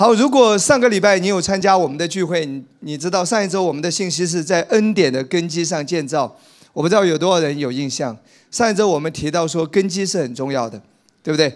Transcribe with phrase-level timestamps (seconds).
[0.00, 6.36] 好，如果上个礼拜你有参加我们的聚会，你你知道上一周我们的信息是在恩典的根基上建造。
[6.72, 8.16] 我不知道有多少人有印象。
[8.48, 10.80] 上一周我们提到说根基是很重要的，
[11.20, 11.52] 对不对？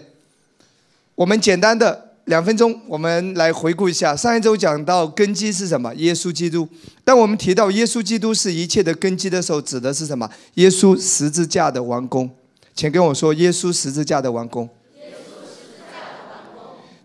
[1.15, 5.95] 我们简单的两分钟，我们来回顾一下上一周讲到根基是什么？
[5.95, 6.67] 耶稣基督。
[7.05, 10.29] 当我们提到耶稣基督是一切的根基的时候，指的是什么？
[10.55, 12.29] 耶稣十字架的完工。
[12.75, 14.67] 请跟我说，耶稣十字架的完工。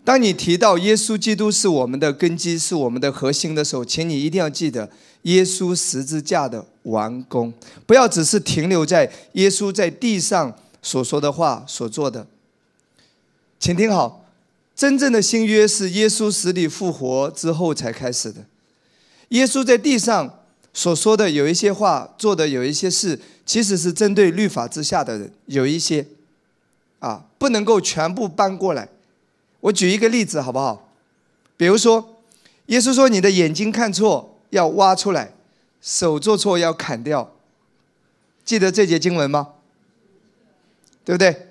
[0.08, 4.88] 当你提到耶稣基督是我们的根基，是我们的核心的时候，请你一定要记得
[5.24, 7.52] 耶稣十字架的完工，
[7.84, 12.26] 不要只是停留在耶稣在地上所说的话所做的。
[13.60, 14.24] 请听好，
[14.74, 18.46] 真正的新约是耶稣死里复活之后才开始的。
[19.28, 20.38] 耶稣在地上
[20.72, 26.06] 所说的有一些话，做的有一些事，其实是针对律法之下的人，有一些
[27.00, 28.88] 啊，不能够全部搬过来。
[29.61, 30.89] 我举一个例子好不好？
[31.56, 32.17] 比如说，
[32.67, 35.33] 耶稣说：“你的眼睛看错要挖出来，
[35.81, 37.33] 手做错要砍掉。”
[38.45, 39.48] 记得这节经文吗？
[41.05, 41.48] 对不对？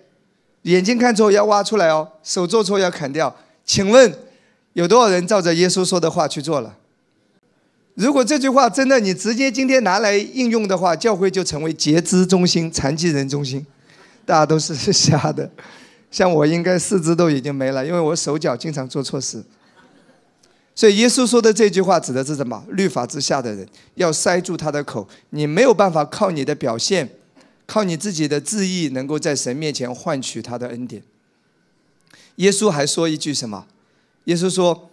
[0.63, 3.35] 眼睛看错要挖出来哦，手做错要砍掉。
[3.65, 4.17] 请问
[4.73, 6.77] 有多少人照着耶稣说的话去做了？
[7.95, 13.65] 如果这句话真的你直接今天拿来应用的话，教会就成为截肢中心、残疾人中心，
[14.25, 15.49] 大家都是瞎的。
[16.09, 19.43] 像我应该四肢都已经没了，因为我手脚经常做错事。
[20.73, 22.63] 所以耶稣说的这句话指的是什么？
[22.69, 27.09] 律法之下的人要塞住他的口，你没有办法靠你的表现，
[27.65, 31.01] 靠你自己的志意，能够在神面前换取他的恩典。
[32.35, 33.65] 耶稣还说一句什么？
[34.25, 34.91] 耶稣说：“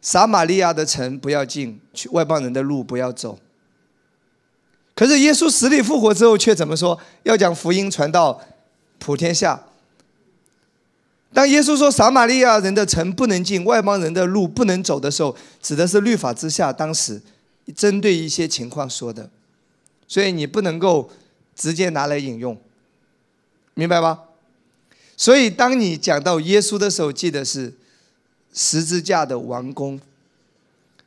[0.00, 3.38] 撒玛利亚的城不要进去，外邦人的路不要走。”
[4.96, 6.98] 可是耶稣死里复活之后却怎么说？
[7.24, 8.40] 要将福音传到
[8.98, 9.65] 普天下。
[11.32, 17.20] 当耶稣说撒玛利亚人的城不能进，外邦人的路不能走的时候，指的是律法之下当时
[17.74, 19.28] 针对一些情况说的，
[20.08, 21.10] 所以你不能够
[21.54, 22.56] 直接拿来引用，
[23.74, 24.20] 明白吗？
[25.14, 27.74] 所以当你讲到耶稣的时候，记得是
[28.54, 30.00] 十字架的完工，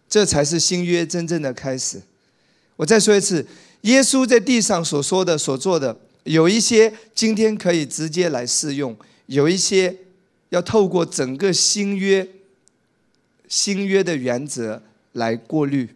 [0.07, 1.99] 这才是新约真正的开始。
[2.75, 3.47] 我再说一次，
[3.81, 9.95] 耶稣在地上所说的、所做的，有一些今天可以直接来适用，有一些。
[10.49, 12.27] 要透过整个新约、
[13.47, 14.81] 新约的原则
[15.13, 15.89] 来过滤。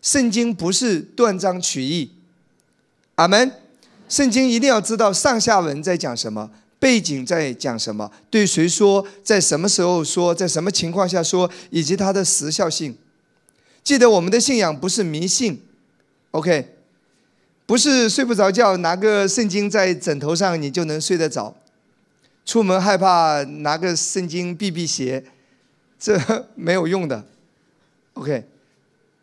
[0.00, 2.10] 圣经不是断章取义，
[3.14, 3.52] 阿门。
[4.08, 12.94] 圣经一定要知道上下文在讲什么，背景在讲什么，对谁说，在什么时候说，在什么情况下说，以及它的时效性。
[13.82, 15.62] 记得我们的信仰不是迷信
[16.32, 16.76] ，OK？
[17.64, 21.56] 不是睡不着觉，拿个圣经在枕头上你就能睡得着。
[22.44, 25.24] 出门害怕拿个圣经避避邪，
[25.98, 26.18] 这
[26.54, 27.24] 没有用的。
[28.14, 28.44] OK，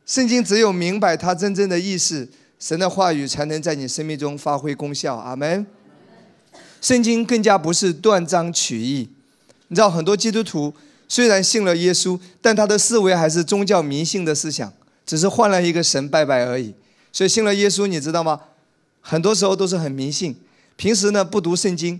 [0.05, 2.27] 圣经只有明白它真正的意思，
[2.59, 5.15] 神的话语才能在你生命中发挥功效。
[5.15, 5.65] 阿门。
[6.81, 9.09] 圣经更加不是断章取义。
[9.67, 10.73] 你知道很多基督徒
[11.09, 14.71] 虽然信了耶稣，但他的思维还是宗教迷信的思想，
[15.05, 16.73] 只是换了一个神拜拜而已。
[17.11, 18.39] 所以信了耶稣，你知道吗？
[19.01, 20.35] 很多时候都是很迷信。
[20.77, 21.99] 平时呢不读圣经。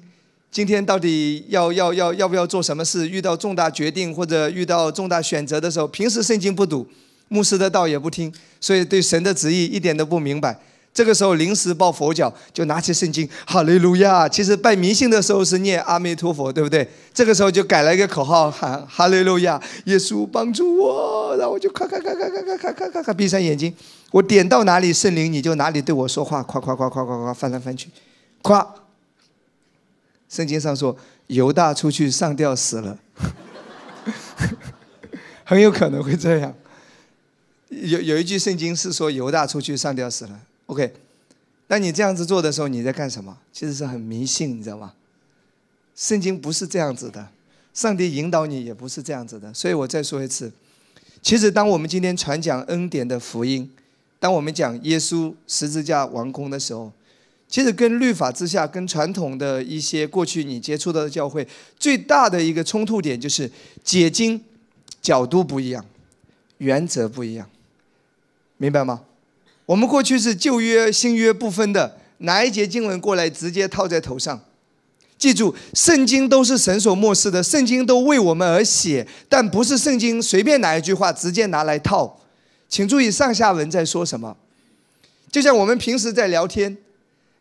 [0.51, 3.07] 今天到底要要要要不要做什么事？
[3.07, 6.87] 遇到重大决定或者遇到重大选择的时候，平时圣经不读，
[7.27, 10.59] 牧师的道也不听，所以对神的旨意一点都不明白。
[10.91, 14.27] 这个时候临时抱佛脚，就拿起圣经，哈利路亚。
[14.27, 16.85] 其实拜迷信的时候是念阿弥陀佛，对不对？
[17.13, 23.71] 这个时候就改了一个口号，喊哈利路亚，耶稣帮助我，然后我就咔咔咔咔咔咔咔咔咔咔闭上眼睛，
[24.11, 27.89] 我点到哪里圣灵你就哪里对我说话，夸夸夸夸夸夸翻来翻去，
[28.41, 28.67] 夸。
[30.29, 30.95] 圣经上说，
[31.25, 33.00] 犹大出去上吊死了，
[35.44, 36.56] 很有可能会这样。
[37.69, 40.39] 有有一句圣经是说犹大出去上吊死了。
[40.68, 40.94] OK，
[41.68, 43.36] 那你这样子做的时候，你在干什么？
[43.51, 44.94] 其实是很迷信，你知道吗？
[45.95, 47.27] 圣经不是这样子的，
[47.74, 49.51] 上帝引导你也不是这样子的。
[49.51, 50.51] 所以我再说一次，
[51.24, 53.68] 其实当我们今天传讲恩典的福音，
[54.19, 56.92] 当我们讲耶稣十字架完工的时候。
[57.50, 61.46] 其实跟律法之下，跟传统的一些过去你接触到的教会
[61.80, 63.50] 最大的一个冲突点就是
[63.84, 64.40] 解经
[65.01, 65.84] 角度不一样，
[66.60, 67.50] 原则不一样，
[68.57, 69.01] 明白吗？
[69.66, 74.40] 我们过去是旧约新约不分的，哪一节经文过来直接套在头上。
[75.18, 82.22] 记住，圣经都是神所漠视的，圣经都为我们而写，但不是圣经随便哪一句话直接拿来套。
[82.69, 84.38] 请注意上下文在说什么，
[85.31, 86.78] 就像我们平时在聊天。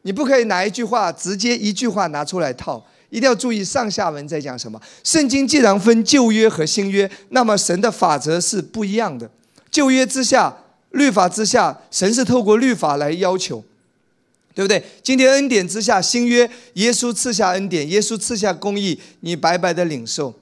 [0.09, 4.81] 你不可以拿一句话直接一句话拿出来套，一定要注意上下文在讲什么。
[5.05, 9.31] 圣经既然分旧约和新约，那么神的法则是不一样的。
[9.71, 10.57] 旧约之下，
[10.93, 13.63] 律法之下，神是透过律法来要求，
[14.55, 14.83] 对不对？
[15.03, 20.35] 今天恩典之下，新约耶稣赐下恩典，耶稣赐下公义，你白白的领受。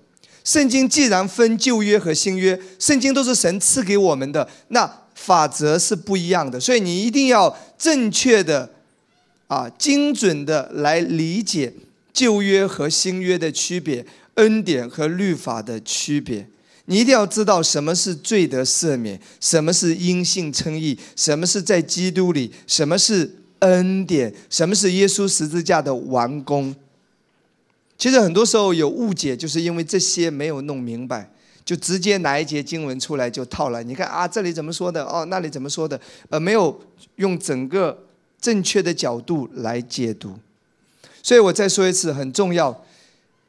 [0.45, 6.61] 圣经既然分旧约和新约，圣经都是神赐给我们的，那法则是不一样的。
[6.61, 8.76] 所以你一定要正确的。
[9.49, 11.73] 啊，精准的来理解
[12.13, 14.05] 旧约和新约的区别，
[14.35, 16.49] 恩典和律法的区别。
[16.87, 26.75] 你一定要知道什么是罪得赦免，什么是因信称义，什么是在基督里，什么是恩典，什么是耶稣十字架的完工。
[27.99, 31.31] 其实很多时候有误解，就是因为这些没有弄明白，
[31.65, 33.83] 就直接拿一节经文出来就套了。
[33.83, 35.05] 你看啊，这里怎么说的？
[35.05, 36.01] 哦，那里怎么说的？
[36.31, 36.81] 呃，没有
[37.17, 38.06] 用整个。
[38.41, 40.35] 正确的角度来解读，
[41.23, 42.85] 所以我再说一次，很重要。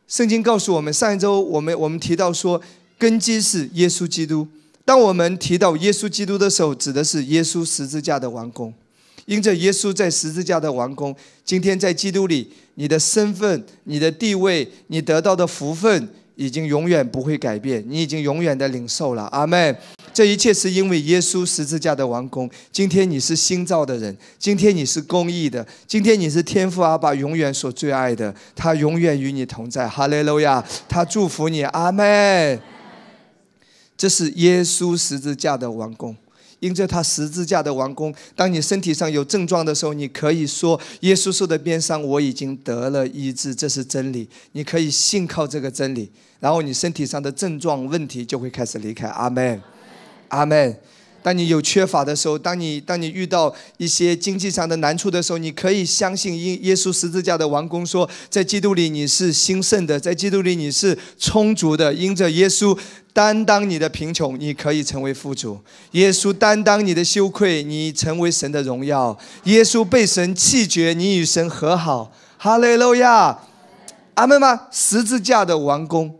[0.08, 2.62] 圣经告诉我们，上一周我们我们提到说，
[2.98, 4.48] 根基是耶稣基督。
[4.86, 8.74] 当我们提到耶稣基督的时候，指的是耶稣十字架的完工。
[9.26, 16.10] 因着耶稣在十字架的完工，今天在基督里，你的身份、你的地位、你得到的福分。
[16.40, 19.76] 已经永远不会改变，你已经永远的领受了，阿妹，
[20.18, 22.50] 这一切是因为耶稣十字架的完工。
[22.72, 32.60] 今天你是新造的人，今天你是公义的，今天你是天父阿爸永远所最爱的，他永远与你同在，哈利路亚，他祝福你，阿妹。
[33.96, 36.18] 这是耶稣十字架的完工。
[36.62, 46.10] 因着他十字架的完工，当你身体上有症状的时候，你可以说：“耶稣受的鞭伤，我已经得了医治。”这是真理，你可以信靠这个真理，
[46.40, 49.08] 然后你身体上的症状问题就会开始离开。
[49.10, 49.62] 阿门，
[50.30, 50.78] 阿门。
[51.24, 61.94] 当你有缺乏的时候，当你当你遇到一些经济上的难处的时候，你可以相信因耶稣十字架的王工，说在基督里你是兴盛的，在基督里你是充足的。
[61.94, 62.78] 因着耶稣
[63.12, 65.58] 担当你的贫穷，你可以成为富足；
[65.92, 72.14] 耶稣担当你的羞愧，你成为神的荣耀；耶稣被神弃绝，你与神和好。
[72.38, 73.38] 哈利路亚，
[74.14, 74.68] 阿门吗？
[74.72, 76.16] 十字架的王工，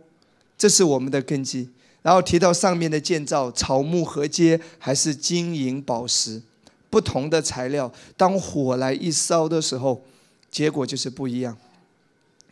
[0.58, 1.70] 这是我们的根基。
[2.08, 6.40] 然后提到上面的建造，草木合接还是金银宝石，
[6.88, 10.02] 不同的材料，当火来一烧的时候，
[10.50, 11.54] 结果就是不一样。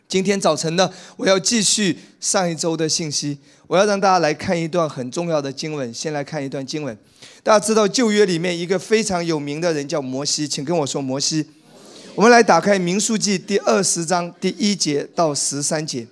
[0.07, 5.91] 今天早晨呢，我要继续上一周的信息，我要让大家来看一段很重要的经文。
[5.91, 6.95] 先来看一段经文，
[7.41, 11.43] 大家知道旧约里面一个非常有名的人叫摩西，请跟我说摩西。
[12.13, 16.05] 我们来打开民数记第二十章第一节到十三节。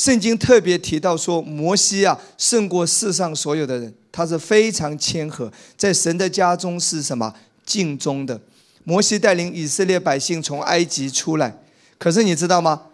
[0.00, 7.34] 圣经特别提到说，摩西啊胜过世上所有的人，他是非常谦和，在神的家中是什么
[7.66, 8.40] 敬忠的。
[8.82, 11.54] 摩西带领以色列百姓从埃及出来，
[11.98, 12.84] 可是你知道吗？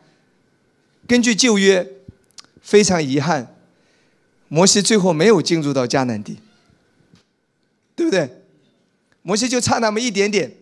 [1.06, 1.88] 根据旧约，
[2.60, 3.54] 非常遗憾，
[4.48, 6.38] 摩西最后没有进入到迦南地，
[7.94, 8.42] 对不对？
[9.22, 10.52] 摩西就差那么一点点。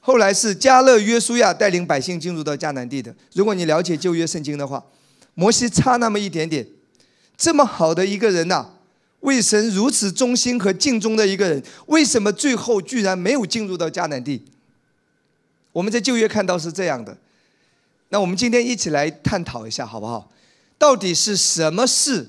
[0.00, 3.14] 后来是加勒约书亚带领百姓进入到迦南地的。
[3.34, 4.84] 如果你了解旧约圣经的话。
[5.34, 6.66] 摩西差那么一点点，
[7.36, 8.70] 这么好的一个人呐，
[9.20, 14.44] 为神如此忠心和敬忠的一个人，为什么最后居然没有进入到迦南地？
[15.72, 17.16] 我们在旧约看到是这样的，
[18.08, 20.30] 那我们今天一起来探讨一下好不好？
[20.76, 22.28] 到底是什么事，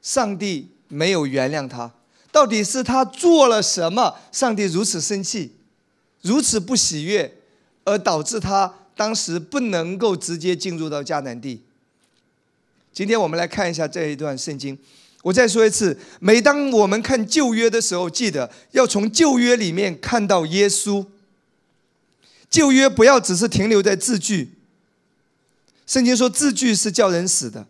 [0.00, 1.92] 上帝没有原谅他？
[2.30, 5.56] 到底是他做了什么，上帝如此生气，
[6.20, 7.34] 如此不喜悦，
[7.84, 11.62] 而导致他当时不能够直接进入到迦南地？
[12.96, 14.78] 今天我们来看一下这一段圣经。
[15.22, 21.04] 我再说一次，每当我们看旧约的时候，记得要从旧约里面看到耶稣。
[22.48, 24.52] 旧约不要只是停留在字句。
[25.86, 27.66] 圣经说字句是叫人死的。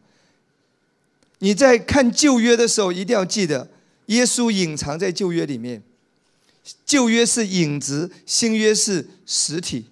[1.40, 3.68] 你在看旧约的时候，一定要记得
[4.06, 5.82] 耶稣隐藏在旧约里面。
[6.84, 9.86] 旧约是影子，新约是实体。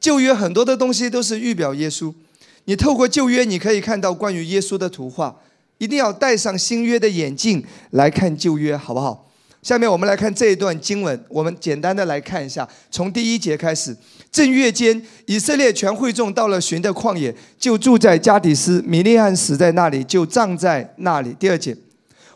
[0.00, 2.14] 旧约很多的东西都是预表耶稣。
[2.64, 5.36] 你透过旧约，你可以看到关于耶稣的图画。
[5.78, 9.26] 一定要戴上新约的眼镜来看旧约，好不好？
[9.62, 13.96] 下面我们来看这一段经文，我们简单的来看一下，从第一节开始。
[14.30, 18.82] 正月间，以色列全会众到了寻的旷野，就住在加底斯。
[18.86, 21.34] 米利暗死在那里，就葬在那里。
[21.38, 21.76] 第二节，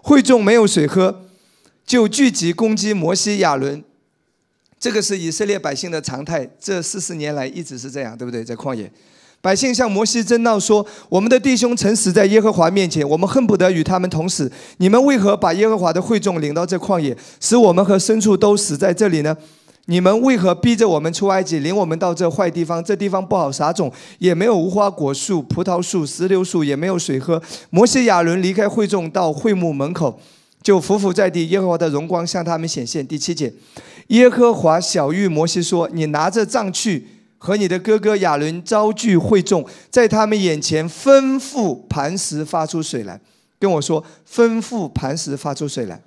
[0.00, 1.26] 会众没有水喝，
[1.86, 3.84] 就聚集攻击摩西、亚伦。
[4.80, 8.42] 这个是以色列百姓的常态，这四十年来一直是这样，对不对？
[8.42, 8.90] 在旷野。
[9.44, 14.50] 百姓向摩西争闹说：“我们的弟兄曾死在耶和华面前，我们恨不得与他们同死。
[14.78, 19.36] 你们为何把耶和华的会众领到这旷野，使我们和牲畜都死在这里呢？”
[19.84, 22.82] 你们为何逼着我们出埃及，领我们到这坏地方？
[22.82, 27.42] 这地方不好撒种，也没有无花果树、葡萄树、石榴树，也没有水喝。
[27.68, 30.18] 摩西亚伦离开会众，到会幕门口，
[30.62, 31.46] 就伏伏在地。
[31.50, 33.06] 耶和华的荣光向他们显现。
[33.06, 33.52] 第七节，
[34.06, 37.06] 耶和华小谕摩西说：“你拿着杖去，
[37.44, 43.20] 和你的哥哥亚伦招聚会众，在他们眼前吩咐磐石发出水来。”
[43.60, 46.02] 跟我说：“吩咐磐石发出水来。”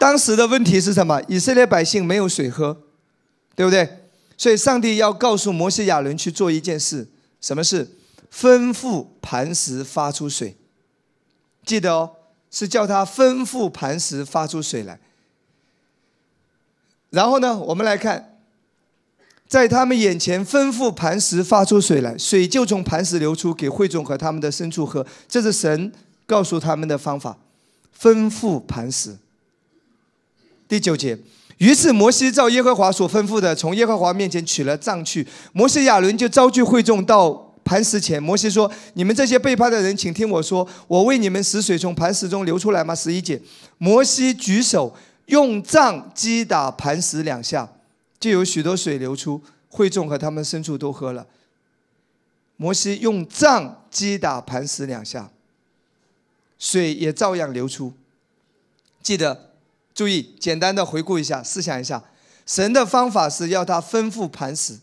[0.00, 1.20] 当时的问题是什么？
[1.28, 2.80] 以色列百姓没有水喝，
[3.54, 4.06] 对不对？
[4.38, 7.06] 所以上帝要告诉摩西亚伦去做一件事，
[7.42, 7.86] 什么事？
[8.32, 10.56] 吩咐磐石发出水。
[11.66, 12.12] 记得哦，
[12.50, 14.98] 是叫他吩咐磐石发出水来。
[17.10, 18.37] 然后呢，我们来看，
[19.48, 25.04] 在他们眼前吩咐磐石发出水来，水就从磐石流出，给会众和他们的牲畜喝。
[25.26, 25.90] 这是神
[26.26, 27.38] 告诉他们的方法，
[27.98, 29.16] 吩咐磐石。
[30.68, 31.18] 第九节，
[31.56, 35.26] 于是摩西照耶和华所吩咐的，从耶和华面前取了杖去。
[35.54, 38.22] 摩西亚伦就招聚会众到磐石前。
[38.22, 43.40] 摩西说：“你们这些背叛的人，请听我说，我为你们使水从磐石中流出来吗？”十一节，
[43.78, 47.66] 摩西举手用杖击打磐石两下，
[48.18, 51.26] 就有许多水流出，会众和他们牲畜都喝了。
[52.56, 55.30] 摩西用杖击打磐石两下，
[56.58, 57.92] 水也照样流出。
[59.02, 59.46] 记得。
[59.94, 62.04] 注意，简单的回顾一下，思想一下，
[62.46, 64.78] 神的方法是要他吩咐磐石，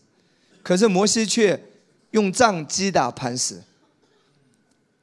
[0.62, 1.70] 可是摩西却
[2.10, 3.62] 用杖击打磐石，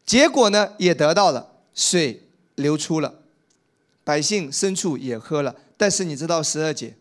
[0.06, 2.22] 结果呢也得到了水
[2.54, 3.22] 流出了，
[4.04, 5.56] 百姓牲畜也喝了。
[5.78, 6.94] 但是你知道十二节，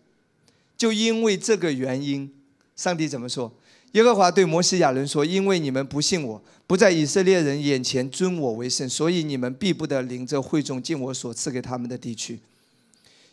[0.83, 2.29] 就因为这个原因，
[2.75, 3.53] 上帝怎么说？
[3.93, 12.41] 耶和华对摩西亚伦说：“因为你们不信我，不在以色列人眼前尊我为圣，所以你们必不得领着会众进我所赐给他们的地区。”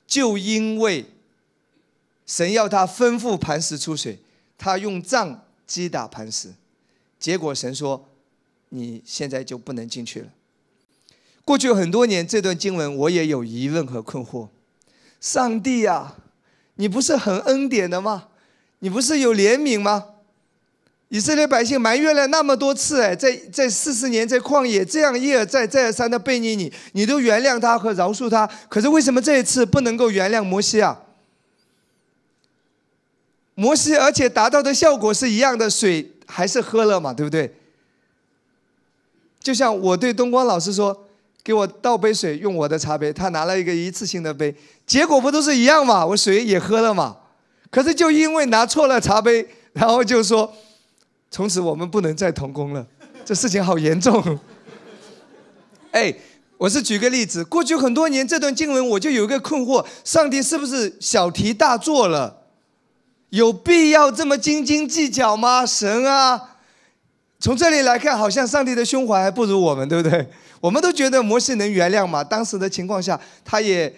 [0.05, 1.05] 就因为
[2.27, 4.19] 神要他吩咐磐石出水，
[4.55, 6.53] 他用杖击打磐石，
[7.19, 8.07] 结果神说
[8.69, 10.27] ：“你现在就不能进去了。”
[11.43, 14.49] 过去很多年，这段经文我也有疑问和困惑。
[15.19, 16.15] 上帝啊，
[16.79, 18.29] 你不是很恩典的吗？
[18.79, 20.05] 你不是有怜悯吗？
[21.09, 31.01] 以色列百姓埋怨了那么多次，哎，在在四十年在旷野这样一而再再而三的背逆你，你都原谅他和饶恕他，可是为什么这一次不能够原谅摩西啊？
[33.55, 37.53] 摩西而且达到的效果是一样的，水还是喝了嘛，对不对？
[39.41, 41.08] 就像我对东光老师说，
[41.49, 44.53] 给我倒杯水，用我的茶杯，他拿了一个一次性的杯，
[44.85, 46.05] 结果不都是一样嘛？
[46.05, 47.17] 我水也喝了嘛，
[47.71, 50.53] 可是就因为拿错了茶杯，然后就说。
[51.31, 52.85] 从此我们不能再同工了，
[53.25, 54.39] 这事情好严重。
[55.89, 56.13] 哎，
[56.59, 62.43] 我是举个例子，过去很多年这段经文我就有一个困惑：上帝是不是小题大做了？
[63.31, 65.65] 有必要这么斤斤计较吗？
[65.65, 66.57] 神啊，
[67.39, 70.27] 从这里来看，好像上帝的胸怀还不如我们，对不对？
[70.59, 72.21] 我们都觉得摩西能原谅嘛？
[72.21, 73.93] 当时的情况下，他也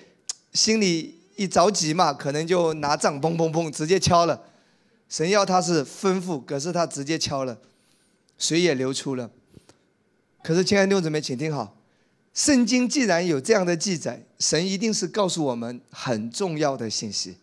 [0.53, 4.39] 心里一着急嘛，可能就拿杖砰砰砰直接敲了。
[5.09, 7.57] 神要他是吩咐，可是他直接敲了，
[8.37, 9.29] 水也流出了。
[10.43, 11.75] 可是亲爱的弟兄姊妹，请听好，
[12.33, 17.35] 圣经既然有这样的记载，神一定是告诉我们很重要的信息。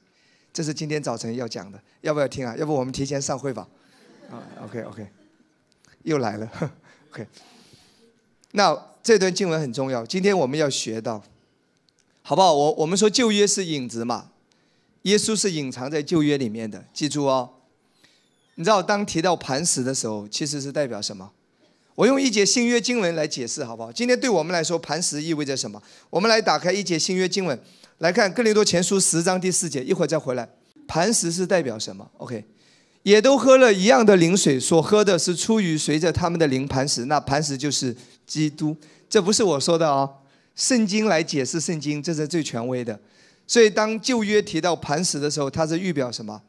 [0.53, 2.57] 这是今天早晨要讲的，要不要听啊？
[2.57, 3.67] 要不我们提前上会吧？
[4.31, 5.07] 啊，OK OK，
[6.09, 6.51] 又来了，
[7.13, 7.27] OK。
[8.53, 11.23] 那这段经文很重要，今天我们要学到，
[12.23, 12.53] 好不好？
[12.53, 14.31] 我我们说旧约是影子嘛，
[15.03, 17.51] 耶稣是隐藏在旧约里面的，记住哦。
[18.55, 21.31] 你知道，当提到磐石的时候，其实是代表什么？
[21.95, 23.93] 我用一节新约经文来解释，好不好？
[23.93, 25.83] 今天对我们来说，磐石意味着什么？
[26.11, 27.59] 我们来打开一节新约经文，
[27.99, 30.49] 来看《哥林多前书》十章第四节，一会儿再回来。
[30.87, 32.45] 磐石是代表什么？OK，
[33.09, 37.97] 也都喝了一样的灵水，所喝的是出于随着他们的灵磐石，那磐石就是
[38.27, 38.77] 基督。
[39.09, 40.17] 这不是我说的哦，
[40.55, 43.01] 圣经来解释圣经，这是最权威的。
[43.47, 46.43] 所以当旧约提到磐石的时候，它是预表什么？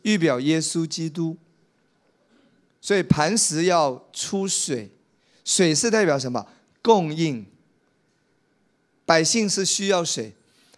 [0.00, 1.36] 预表耶稣基督。
[2.80, 4.90] 所以磐石要出水，
[5.44, 6.46] 水是代表什么？
[6.80, 7.44] 供应。
[9.04, 10.32] 百姓是需要水，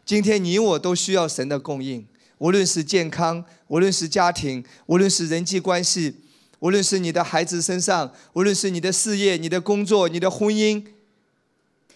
[0.04, 2.04] 今天你我都需要神的供应。
[2.40, 6.14] 无论是健康，无论是家庭，无论是人际关系，
[6.60, 10.82] 无论是你的孩子身上，无论是你的事业、你的工作、你的婚姻，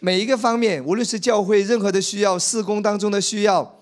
[0.01, 3.81] 每一个方面，无论是教会任何的需要、事工当中的需要，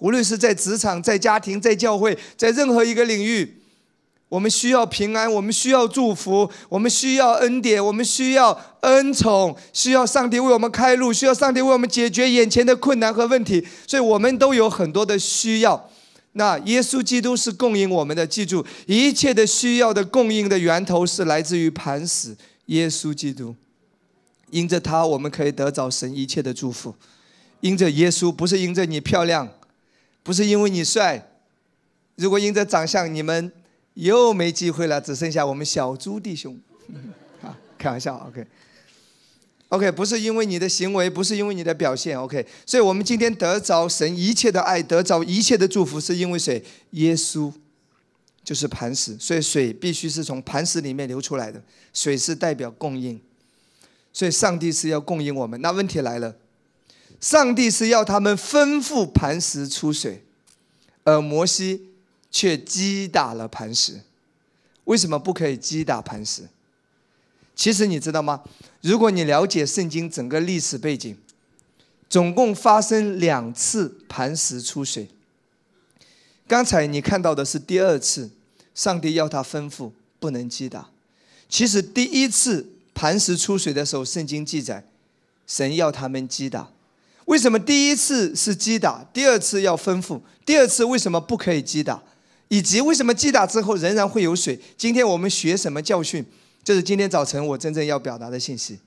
[0.00, 3.58] 无论是在职场、在家庭、在教会，在任何一个领域。
[4.28, 13.66] 我们需要平安，我们需要祝福，我们需要恩典，我们需要恩宠，需要上帝为我们开路，需要上帝为我们解决眼前的困难和问题。
[13.86, 15.90] 所以，我们都有很多的需要。
[16.32, 22.36] 那耶稣基督是供应我们的，记住，一切的需要的供应的源头是来自于磐石
[22.66, 23.54] 耶稣基督。
[24.50, 26.94] 因着他，我们可以得着神一切的祝福。
[27.60, 29.48] 因着耶稣，不是因着你漂亮，
[30.22, 31.30] 不是因为你帅。
[32.16, 33.52] 如果因着长相，你们
[33.94, 36.58] 又没机会了，只剩下我们小猪弟兄。
[37.40, 38.46] 啊，开玩笑，OK。
[39.72, 42.46] OK，不是因为你的行为，不是因为你的表现，OK。
[42.66, 46.62] 所以我们今天得着神一切的爱，得着一切的祝福，是因为谁？
[46.90, 47.50] 耶稣
[48.44, 51.62] 就是磐石，所以水必须是从磐石里面流出来的。
[51.94, 53.18] 水是代表供应，
[54.12, 55.58] 所以上帝是要供应我们。
[55.62, 56.36] 那问题来了，
[57.18, 60.22] 上帝是要他们吩咐磐石出水，
[61.04, 61.88] 而摩西
[62.30, 64.02] 却击打了磐石。
[64.84, 66.42] 为什么不可以击打磐石？
[67.54, 68.42] 其实你知道吗？
[68.80, 71.16] 如果你了解圣经整个历史背景，
[72.08, 75.08] 总共发生两次磐石出水。
[76.48, 78.30] 刚才你看到的是第二次，
[78.74, 80.90] 上帝要他吩咐不能击打。
[81.48, 84.84] 其实第一次磐石出水的时候，圣经记载，
[85.46, 86.70] 神要他们击打。
[87.26, 90.20] 为什么第一次是击打，第二次要吩咐？
[90.44, 92.02] 第二次为什么不可以击打？
[92.48, 94.58] 以及为什么击打之后仍然会有水？
[94.76, 96.24] 今天我们学什么教训？
[96.64, 98.78] 这是今天早晨我真正要表达的信息，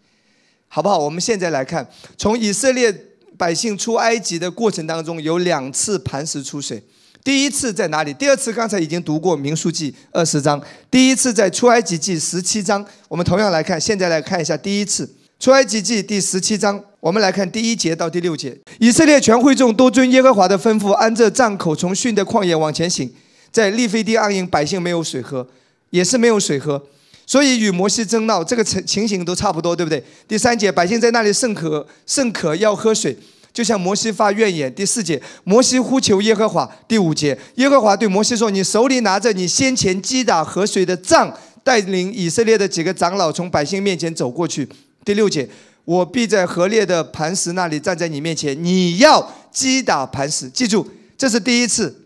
[0.67, 0.97] 好不好？
[0.97, 1.85] 我们现在来看，
[2.17, 2.93] 从以色列
[3.37, 6.81] 百姓出埃及的过程当中，有两次磐石出水。
[7.21, 8.13] 第一次在哪里？
[8.13, 10.61] 第二次刚才已经读过《民书记》二十章。
[10.91, 12.85] 第一次在出埃及记十七章。
[13.07, 16.81] 我们同样来看，现在来看一下第一次出埃及记第十七章。
[16.99, 23.11] 我们来看第一节到第六节：以色列全会众都遵耶和华的吩咐，按着帐口从逊的旷野往前行，
[23.51, 25.47] 在利非地安营，百姓没有水喝，
[25.89, 26.81] 也是没有水喝。
[27.27, 30.03] 所以与摩西争闹，这个情情形都差不多，对不对？
[30.27, 33.17] 第三节，百姓在那里甚渴，甚渴要喝水，
[33.51, 34.73] 就向摩西发怨言。
[34.73, 36.69] 第四节，摩西呼求耶和华。
[36.87, 44.69] 第五节，耶和华对摩西说：“你手里拿着你先前击打河水的杖，带领以色列的几个长老从百姓面前走过去。”
[45.03, 45.49] 第六节，
[45.85, 50.47] 我必在河裂的磐石那里站在你面前，你要击打磐石。
[50.49, 52.03] 记住，这是第一次，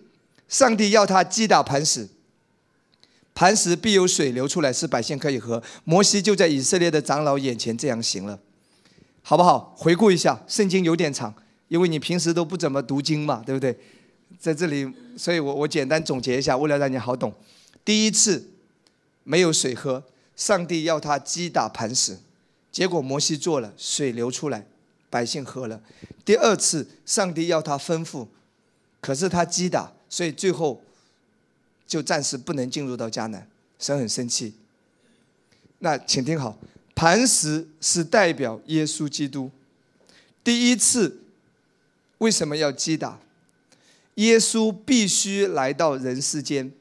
[0.47, 2.07] 上帝要他击打磐石。
[3.39, 5.63] 磐石必有水流出来，使百姓可以喝。
[5.85, 8.37] 摩西就在以色列的长老眼前这样行了，
[9.21, 9.73] 好不好？
[9.77, 11.33] 回顾一下，圣经有点长，
[11.69, 13.79] 因为你平时都不怎么读经嘛，对不对？
[14.37, 17.33] 在这里，所以我我简单总结一下，为了让你好懂。
[17.85, 18.45] 第一次
[19.23, 20.03] 没有水喝，
[20.35, 22.17] 上帝要他击打磐石，
[22.69, 24.67] 结果摩西做了，水流出来，
[25.09, 25.81] 百姓喝了。
[26.25, 28.27] 第二次，上帝要他吩咐，
[28.99, 30.81] 可是他击打，所以最后。
[31.89, 33.45] 就暂时不能进入到迦南，
[33.79, 34.53] 神很生气。
[35.79, 36.55] 那请听好，
[36.93, 39.49] 磐石是代表耶稣基督。
[40.43, 41.23] 第一次
[42.19, 43.19] 为什么要击打？
[44.15, 46.71] 耶稣必须来到人世间，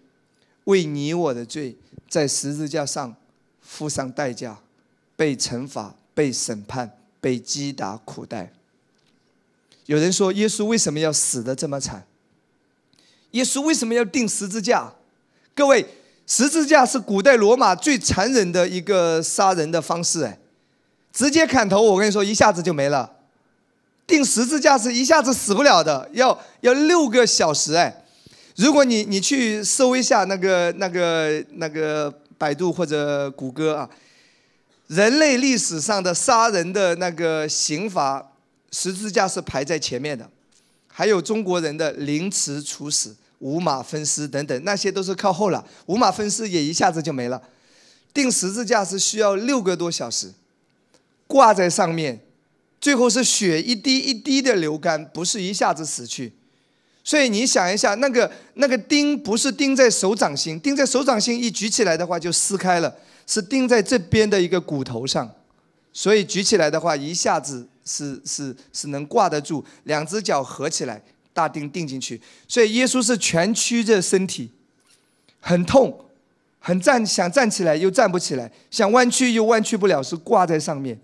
[0.65, 3.17] 为你我的罪，在十字架上
[3.63, 4.61] 付上代价，
[5.17, 8.53] 被惩罚、被审判、被击打苦待。
[9.87, 12.07] 有人说，耶稣为什么要死的这么惨？
[13.31, 14.93] 耶稣为什么要钉十字架？
[15.59, 15.85] 各位，
[16.25, 20.39] 十字架是古代罗马最残忍的一个杀人的方式，哎，
[21.13, 23.11] 直接砍头，我跟你说，一下子就没了。
[24.07, 28.05] 钉十字架是一下子死不了的，要要六个小时，哎，
[28.55, 33.91] 如果你你去搜一下那个那个那个百度或者谷歌啊，
[34.87, 38.25] 人类历史上的杀人的那个刑罚，
[38.71, 40.31] 十字架是排在前面的，
[40.87, 43.17] 还有中国人的凌迟处死。
[43.39, 45.65] 五马分尸等等，那些都是靠后了。
[45.87, 47.43] 五马分尸也一下子就没了。
[48.13, 50.33] 钉十字架是需要六个多小时，
[51.27, 52.21] 挂在上面，
[52.81, 56.33] 最后是血一滴一滴的流干，不是一下子死去。
[57.05, 62.97] 所以你想一下，那个那个钉不是钉在手掌心，钉在手掌心一举起来的话就撕开了，
[63.27, 65.31] 是钉在这边的一个骨头上，
[65.93, 71.03] 所以举起来的话一下子是是是能挂得住，两只脚合起来。
[71.39, 74.51] 大钉钉进去，所以耶稣是蜷曲着身体，
[75.39, 76.05] 很痛，
[76.59, 80.99] 很站想站起来又站不起来，想弯曲又弯曲不了，是挂在上面，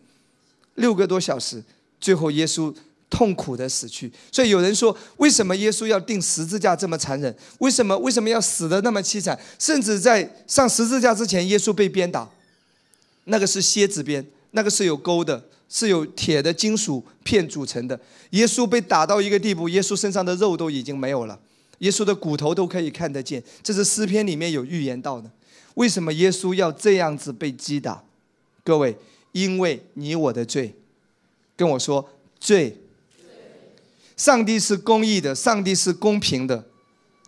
[0.75, 1.63] 六个多小时，
[2.01, 2.75] 最后耶稣
[3.09, 4.11] 痛苦的死去。
[4.33, 7.33] 所以有人说，为什么耶稣要钉十字架这么残忍？
[7.59, 9.39] 为什么为什么要死的那么凄惨？
[9.61, 12.29] 甚至在上十字架之前，耶稣被鞭打，
[13.27, 15.45] 那个是蝎子鞭，那个是有钩的。
[15.69, 17.99] 是有铁的金属片组成的。
[18.31, 21.39] 耶稣被打到一个地步，耶稣身上的肉都已经没有了，
[21.79, 23.43] 耶稣的骨头都可以看得见。
[23.63, 25.31] 这是诗篇里面有预言到的。
[25.75, 28.03] 为什么耶稣要这样子被击打？
[28.63, 28.97] 各位，
[29.33, 30.75] 因为你我的罪。
[31.57, 32.77] 跟我说罪。
[34.17, 36.65] 上帝是公义的，上帝是公平的。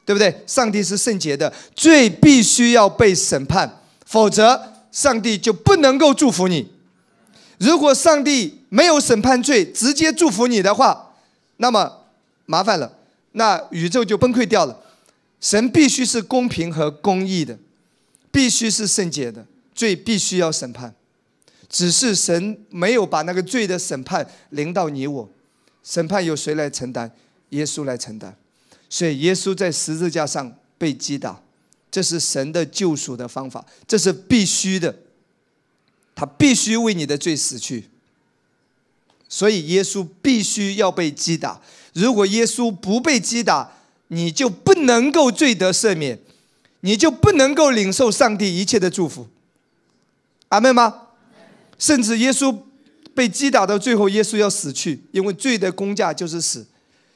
[0.04, 0.32] 对不对？
[0.46, 6.70] 上帝是圣洁的，罪必须要被审判，否则上帝就不能够祝福你。
[7.58, 11.14] 如果上帝没有审判罪，直接祝福你的话，
[11.56, 12.04] 那么
[12.44, 12.98] 麻烦了，
[13.32, 14.82] 那宇宙就崩溃掉了。
[15.40, 17.58] 神必须是公平和公义的，
[18.30, 20.94] 必须是圣洁的，罪必须要审判。
[21.68, 25.28] 只是神没有把那个罪的审判临到你我，
[25.82, 27.10] 审判由谁来承担？
[27.50, 28.36] 耶稣来承担。
[28.88, 31.40] 所以耶稣在十字架上被击打，
[31.90, 34.94] 这是神的救赎的方法，这是必须的。
[36.16, 37.90] 他必须为你的罪死去，
[39.28, 41.60] 所以耶稣必须要被击打。
[41.92, 43.70] 如果耶稣不被击打，
[44.08, 46.18] 你就不能够罪得赦免，
[46.80, 49.28] 你就不能够领受上帝一切的祝福。
[50.48, 51.02] 阿门吗？
[51.78, 52.62] 甚至耶稣
[53.14, 56.66] 被击打到最后，耶稣要死去，因为罪的公价就是死。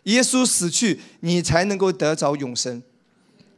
[0.03, 2.83] 耶稣死去，你才能够得着永生。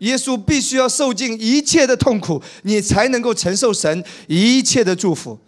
[0.02, 5.38] 耶稣必须要受尽一切的痛苦，你才能够承受神一切的祝福。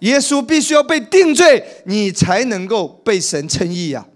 [0.00, 4.06] 耶稣必须要被定罪，你才能够被神称义呀。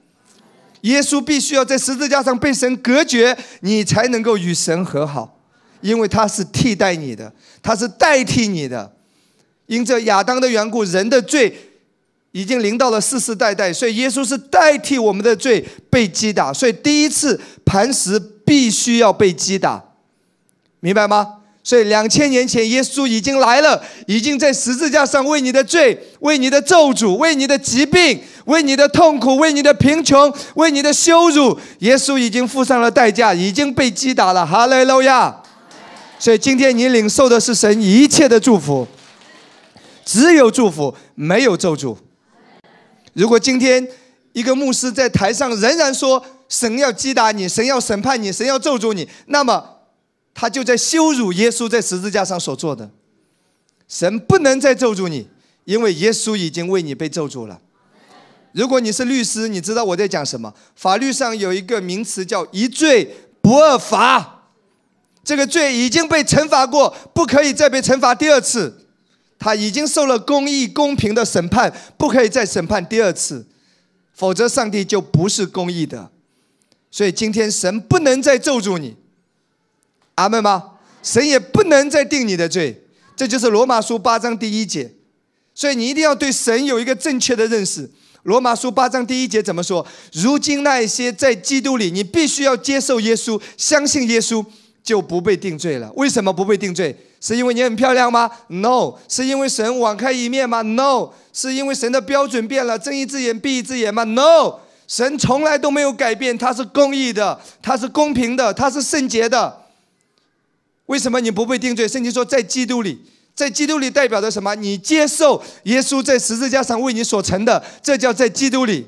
[0.83, 5.39] 耶稣必须要在十字架上被神隔绝，你才能够与神和好，
[5.81, 8.93] 因为他是替代你的，他是代替你的。
[9.67, 11.55] 因着亚当的缘故，人的罪。
[12.33, 19.85] 已经临到了世世代代，所以耶稣是代替我们的罪被击打，所以第一次磐石必须要被击打，
[20.81, 21.35] 明白吗？
[21.63, 34.47] 所以两千年前耶稣已经来了，已经在十字架上为你的罪、为你的咒诅、为你的疾病、为你的痛苦、为你的贫穷、为你的羞辱，耶稣已经付上了代价，已经被击打了。
[34.47, 35.43] 哈利路亚！
[36.21, 38.87] 所以今天你领受的是神一切的祝福，
[40.05, 41.97] 只有祝福，没有咒诅。
[43.13, 43.89] 如果今天
[44.37, 49.79] 一个牧师在台上仍然说神要击打你，神要审判你，神要咒诅你，那么
[50.35, 52.91] 他就在羞辱耶稣在十字架上所做的。
[53.89, 55.27] 神不能再咒诅你，
[55.65, 57.59] 因为耶稣已经为你被咒诅了。
[58.53, 60.53] 如果你是律师，你知道我在讲什么？
[60.75, 64.51] 法律上有一个名词叫“一罪不二罚”，
[65.25, 68.83] 这个罪已经被惩罚过，不可以再被惩罚第二次。
[69.39, 73.47] 他已经受了公义、公平的审判，不可以再审判第二次，
[74.17, 76.11] 否则上帝就不是公义的。
[76.91, 78.97] 所以今天神不能再咒诅你，
[80.15, 80.79] 阿门吗？
[81.03, 82.83] 神也不能再定你的罪，
[83.15, 84.95] 这就是罗马书八章第一节。
[85.55, 87.91] 所以你一定要对神有一个正确的认识。
[88.23, 89.87] 罗马书八章第一节怎么说？
[90.13, 94.45] 如今那一些在基督里，你必须要接受耶稣，相信耶稣。
[94.87, 95.93] 就不被定罪了。
[95.97, 96.97] 为什么不被定罪？
[97.21, 98.95] 是因为你很漂亮吗？No。
[99.09, 101.11] 是因为神网开一面吗？No。
[101.33, 104.61] 是因为神的标准变了，睁一只眼闭一只眼吗？No。
[104.87, 109.65] 神从来都没有改变，他是公义的，他是公平的，他是圣洁的。
[110.87, 111.89] 为什么你不被定罪？
[111.89, 113.01] 圣经说，在基督里，
[113.35, 114.55] 在基督里代表着什么？
[114.55, 118.87] 你接受耶稣在十字架上为你所成的，这叫在基督里。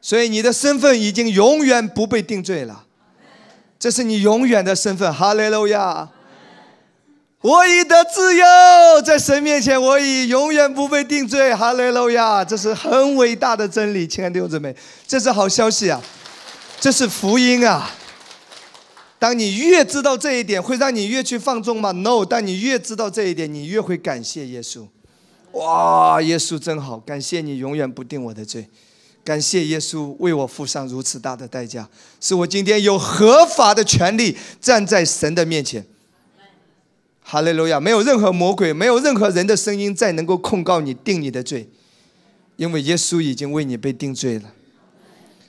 [0.00, 2.86] 所以你的身份已经永远不被定罪了。
[3.78, 6.08] 这是你永远的身份，哈利路亚！
[7.40, 8.44] 我已得自由，
[9.04, 12.44] 在神面前，我已永远不被定罪，哈利路亚！
[12.44, 14.74] 这是很伟大的真理，亲爱的弟兄姊妹，
[15.06, 16.02] 这是好消息啊！
[16.80, 17.88] 这是福音啊！
[19.20, 24.86] 当你越知道这一点，会让你越去放纵吗？No，但你越知道这一点，你越会感谢耶稣。
[25.52, 28.68] 哇，耶稣真好，感谢你永远不定我的罪。
[29.24, 31.88] 感谢耶稣为我付上如此大的代价，
[32.20, 35.84] 使我今天有合法的权利站在神的面前。
[37.22, 37.78] 哈利路亚！
[37.78, 41.68] 没有任何魔鬼，没有任何人的声音再能够控告你、定你的罪，
[42.56, 44.50] 因为耶稣已经为你被定罪了。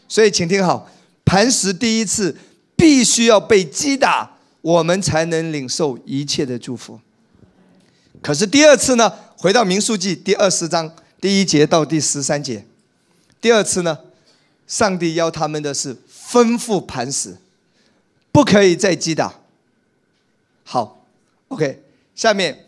[0.09, 0.89] 所以，请听好：
[1.23, 2.35] 磐石第一次
[2.75, 6.99] 必须要被击打，我们才能领受一切的祝福。
[8.21, 9.13] 可是第二次呢？
[9.37, 12.65] 回到民数记第二十章第一节到第十三节。
[13.41, 13.97] 第二次呢，
[14.67, 17.37] 上帝要他们的是吩咐磐石，
[18.31, 19.33] 不可以再击打。
[20.63, 21.05] 好
[21.47, 21.81] ，OK，
[22.15, 22.67] 下面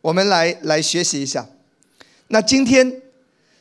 [0.00, 1.46] 我们来来学习一下。
[2.28, 3.02] 那今天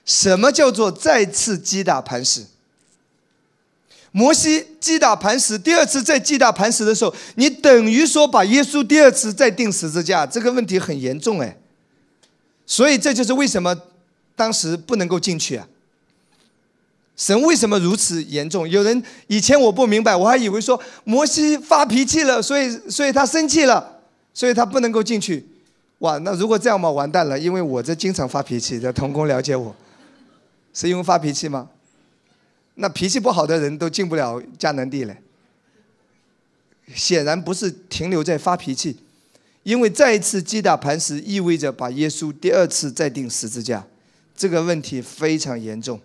[0.04, 2.46] 什么叫做再次击打磐石？
[4.12, 11.58] 摩西击打磐石，第二次再击打磐石的时候，你等于说把耶稣第二次再钉十字架，这个问题很严重哎。
[12.66, 13.76] 所以这就是为什么
[14.36, 15.68] 当时不能够进去啊。
[17.16, 18.68] 神为什么如此严重？
[18.68, 24.02] 有人以前我不明白，我还以为说摩西发脾气了，所以所以他生气了，
[24.34, 25.46] 所以他不能够进去。
[26.00, 29.74] 哇，那如果这样嘛，完蛋了，因为我这经常发脾气，的童工了解我，
[30.74, 31.70] 是因为发脾气吗？
[32.76, 35.16] 那脾气不好的人都进不了迦南地嘞。
[36.94, 38.98] 显然不是停留在发脾气，
[39.64, 43.88] 因为再一次击打磐石意味着把耶稣第二次再钉十字架，
[44.36, 45.98] 这个问题非常严重。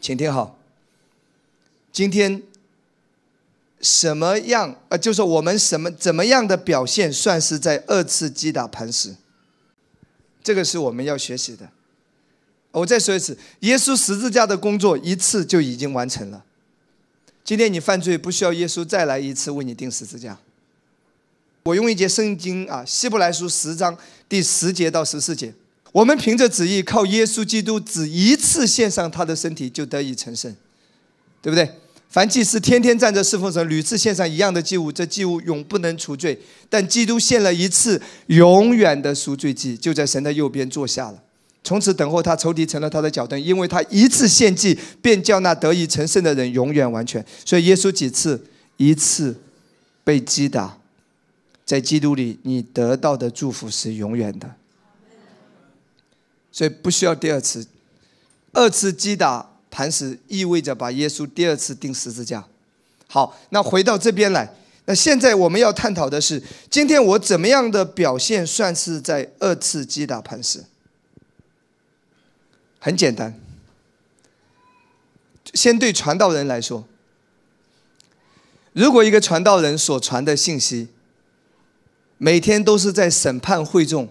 [0.00, 0.58] 请听好，
[1.92, 2.42] 今天
[3.80, 9.14] 什么样呃，就是我们什么怎么样的表现算是在二次击打磐石？
[10.42, 11.68] 这个是我们要学习的。
[12.72, 16.44] 我再说一次，耶稣十字架的工作一次就已经完成了。
[17.44, 20.38] 今天你犯罪不需要耶稣再来一次为你钉十字架。
[21.64, 23.96] 我用一节圣经啊，《希伯来书》十章
[24.28, 25.52] 第十节到十四节，
[25.92, 30.54] 我们凭着旨意靠耶稣基督只一次献上他的身体就得以成圣，
[31.42, 31.68] 对不对？
[32.08, 36.36] 凡祭司天天站着侍奉神，屡次献上一样的祭物，这祭物永不能除罪。
[36.68, 41.22] 但基督献了一次永远的赎罪祭，就在神的右边坐下了。
[41.62, 47.24] 从此等候他，仇敌成了他的脚凳，因为他一次献祭，便叫那得以成圣的人永远完全。
[47.44, 48.44] 所以耶稣几次
[48.76, 49.36] 一次
[50.02, 50.78] 被击打，
[51.64, 54.52] 在基督里你得到的祝福是永远的，
[56.60, 57.66] 所以不需要第二次。
[58.52, 62.46] 二次击打磐石意味着把耶稣第二次钉十字架。
[63.06, 70.62] 好，那回到这边来，那现在我们要探讨的是，今天我怎么样的表现算是在二次击打磐石？
[72.78, 73.40] 很简单，
[75.54, 76.84] 先对传道人来说，
[78.74, 80.88] 如果一个传道人所传的信息，
[82.18, 84.10] 每天都是在审判会众，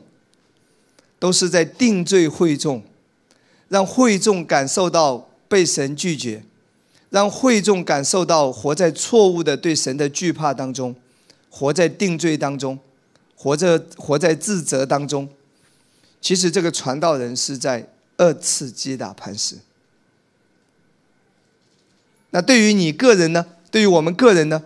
[1.19, 2.82] 都是在定罪会众，
[3.67, 6.43] 让会众感受到被神拒绝，
[7.12, 10.95] 让会众感受到活在错误的对神的惧怕当中，
[11.49, 12.79] 活在定罪当中，
[13.36, 15.29] 活着活在自责当中，
[16.19, 17.88] 其实这个传道人是在。
[18.21, 19.60] 二次击打磐石。
[22.32, 23.45] 那对于你个人呢？
[23.71, 24.62] 对于我们个人呢？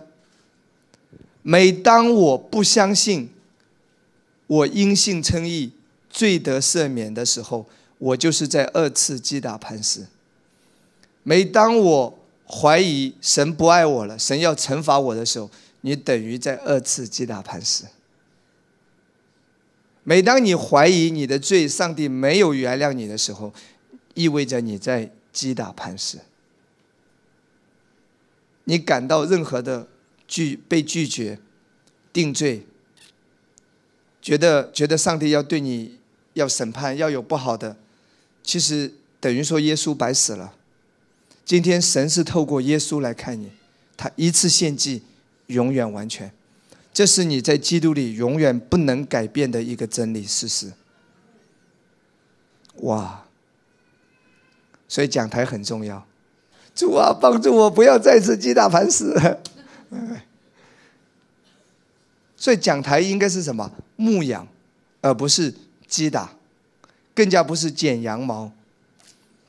[1.42, 3.30] 每当我不相信
[4.48, 5.70] 我因信称义、
[6.14, 7.66] 罪得赦免的时候，
[7.98, 10.06] 我就是在二次击打磐石。
[11.24, 15.50] 每当我怀疑神不爱我了，神要惩罚我的时候，
[15.80, 17.86] 你等于在二次击打磐石。
[20.04, 23.52] 每当你怀疑你的罪，上帝没有原谅你的时候，
[24.14, 26.18] 意味着你在击打磐石。
[28.64, 29.88] 你感到任何的
[30.28, 31.40] 拒被拒绝、
[32.12, 32.66] 定罪，
[34.22, 35.98] 觉得觉得上帝要对你
[36.34, 37.76] 要审判，要有不好的，
[38.42, 40.54] 其实等于说耶稣白死了。
[41.44, 43.50] 今天神是透过耶稣来看你，
[43.96, 45.02] 他一次献祭，
[45.48, 46.32] 永远完全。
[46.92, 50.72] 这是你在基督里永远不能改变的一个真理事实。
[52.76, 53.24] 哇！
[54.86, 56.06] 所以讲台很重要。
[56.74, 59.14] 主啊，帮助我不要再次击打磐石。
[62.36, 63.72] 所以讲台应该是什么？
[63.96, 64.46] 牧养，
[65.00, 65.54] 而不是
[65.94, 66.28] 击打，
[67.14, 68.50] 更加不是剪羊毛。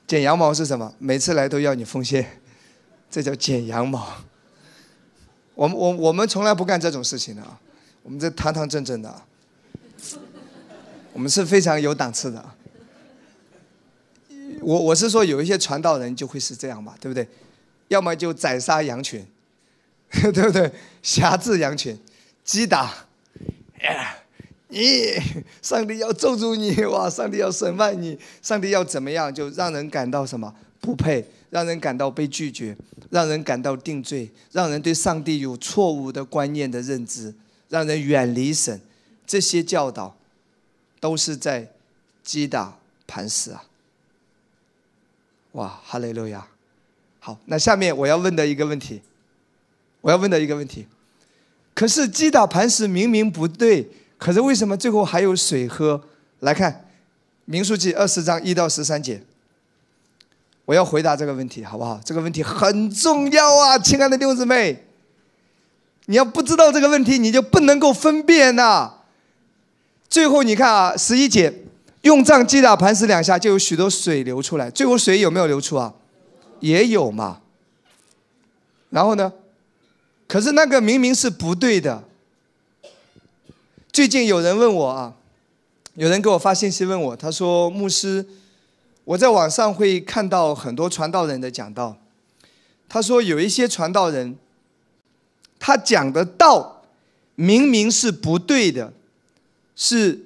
[0.06, 0.94] 剪羊毛是什么？
[1.00, 2.40] 每次来都要你奉献，
[3.10, 4.18] 这叫剪羊毛。
[5.56, 7.60] 我们我我们从来不干这种事情的啊，
[8.04, 9.26] 我们这堂堂正正的啊，
[11.14, 12.46] 我们是非常有档次的。
[14.62, 17.28] 我我是说有一些传道人就会是这样嘛，对不对？
[17.88, 19.26] 要么就宰杀羊群，
[20.32, 20.72] 对不对？
[21.02, 22.00] 辖制羊群，
[22.44, 22.94] 击打，
[24.80, 27.10] 你上帝要咒诅你哇！
[27.10, 29.34] 上帝要审判你，上帝要怎么样？
[29.34, 31.26] 就让人感到什么不配。
[31.52, 32.76] 让人感到被拒绝，
[33.10, 37.34] 让人感到定罪，让人对上帝有错误的观念的认知，
[37.70, 38.82] 让人远离神，
[39.26, 40.14] 这些教导
[41.00, 41.72] 都是在
[42.26, 43.64] 击打磐石啊！
[45.54, 46.46] 哇，哈雷路亚！
[47.20, 49.02] 好，那下面我要问的一个问题，
[50.02, 50.86] 我要问的一个问题，
[51.74, 53.88] 可是击打磐石明明不对，
[54.26, 56.02] 可是为什么最后还有水喝？
[56.40, 56.72] 来看
[57.46, 59.22] 《民数记》二十章一到十三节。
[60.66, 62.02] 我要回答这个问题，好不好？
[62.04, 64.84] 这个问题很重要啊，亲爱的弟兄姊妹，
[66.08, 68.94] 你要不知道这个问题，你就不能够分辨呐。
[70.10, 71.54] 最后你看啊，十一节，
[72.02, 74.72] 用杖击打磐石两下，就有许多水流出来。
[74.72, 75.94] 最后水有没有流出啊？
[76.62, 77.42] 也有嘛。
[78.90, 79.32] 然后呢？
[80.28, 82.04] 可是那个明明是不对的。
[83.96, 85.14] 最近有人问我啊，
[85.94, 88.26] 有人给我发信息问我，他说牧师。
[89.06, 91.96] 我在网上会看到很多传道人的讲道，
[92.90, 94.36] 他说有一些传道人，
[95.58, 96.84] 他讲的道
[97.36, 98.92] 明明是不对的，
[99.78, 100.26] 是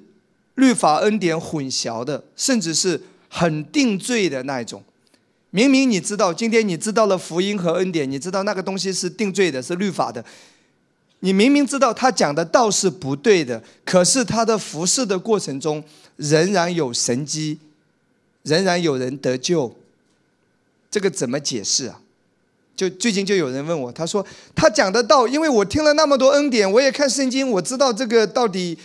[0.56, 4.82] 律法恩典混淆的，甚至是很定罪的那一种。
[5.50, 10.24] 明明你知道，今天你知道了福音和恩典，你知道那个东西是定罪的，是律法的，
[11.20, 15.82] 你明明知道他讲的道是不对的，可是他的服侍的过程中
[16.16, 17.58] 仍然有神机，
[18.42, 19.74] 仍然有人得救，
[20.90, 22.00] 这个怎么解释啊？
[22.74, 28.78] 就最近就有人问我，他说他讲的道，因为我听了那么多恩典，我也看圣经，我知道这个到底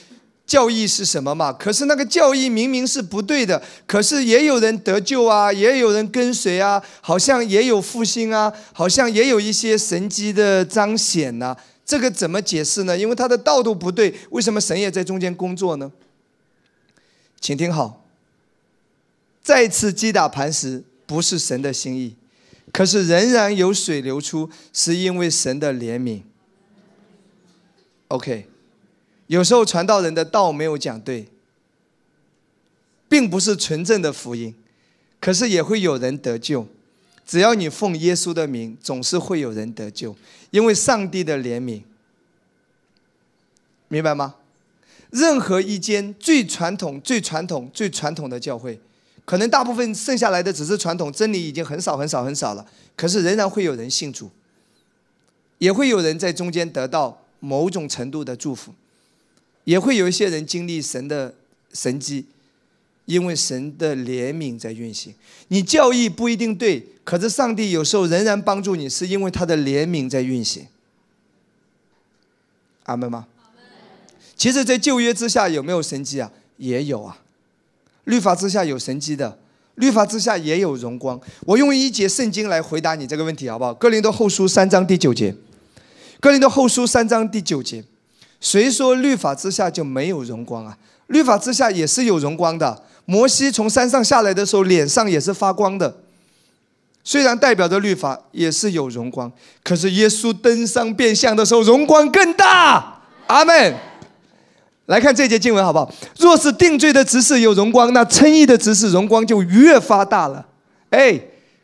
[0.46, 1.54] 教义是什么嘛？
[1.54, 11.56] 可是那个教义明明是不对的，可是也有人得救啊，也有人跟随啊，好像也有复兴啊，好像也有一些神迹的彰显呐。
[11.86, 12.98] 这个怎么解释呢？
[12.98, 15.92] 因为他的道路不对，为什么神也在中间工作呢？
[17.40, 18.04] 请听好，
[19.44, 22.16] 再次击打磐石不是神的心意，
[22.74, 26.22] 可是仍然有水流出，是因为神的怜悯。
[28.08, 28.48] OK，
[29.28, 31.28] 有时候传道人的道没有讲对，
[33.08, 34.56] 并不是纯正的福音，
[35.22, 36.68] 可是也会有人得救。
[37.26, 40.16] 只要你奉耶稣的名，总是会有人得救，
[40.52, 41.82] 因为上帝的怜悯，
[43.88, 44.36] 明白吗？
[45.10, 48.80] 任何一间最传统、最传统、最传统的教会，
[49.26, 52.66] 可能大部分剩下来的只是传统，真理已经很少、很少、很少了。
[52.96, 54.30] 可是仍然会有人信主，
[55.58, 58.74] 也会有人在中间得到某种程度的祝福，
[59.64, 61.34] 也会有一些人经历神的
[61.74, 62.26] 神迹。
[63.06, 65.14] 因为神的怜悯在运行，
[65.50, 70.68] 你教义不一定对，可是上帝有时候仍然帮助你，是因为他的怜悯在运行。
[72.84, 73.28] 阿门吗？
[74.36, 76.30] 其实，在旧约之下有没有神迹啊？
[76.58, 77.20] 也有啊。
[78.04, 79.38] 律法之下有神迹的，
[79.76, 81.20] 律法之下也有荣光。
[81.46, 83.74] 我用一节圣经来回答你这个问题，好不好？
[83.74, 85.36] 哥林多后书三章第九节。
[86.20, 87.84] 哥林多后书三章第九节，
[88.42, 90.78] 谁说律法之下就没有荣光啊？
[91.08, 92.84] 律法之下也是有荣光的。
[93.06, 95.98] 摩西从山上下来的时候，脸上也是发光的。
[97.08, 99.32] 虽然代表着律法也是有荣光，
[99.64, 103.04] 可是耶稣登上变相的时候，荣光更大。
[103.28, 103.76] 阿门。
[104.88, 105.92] 来看这节经文好不好？
[106.18, 110.48] 若是定罪的执事有荣光，那称义的执事荣光就越发大了。
[110.90, 111.20] 哎，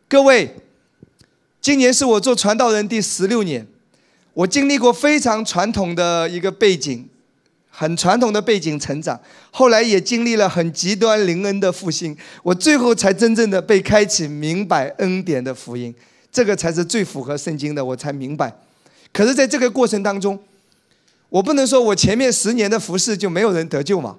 [0.08, 0.56] 各位，
[1.60, 3.68] 今年是我做传道人第十六年，
[4.34, 7.08] 我经历过非常传统的一个背景。
[7.74, 15.96] 很传统的背景成长，后来也经历了很极端灵恩的复兴，我最后才真正的被开启明白恩典的福音，
[16.32, 18.54] 这个才是最符合圣经的，我才明白。
[19.14, 20.38] 可是，在这个过程当中，
[21.30, 24.18] 我不能说我前面十年的服侍就没有人得救嘛？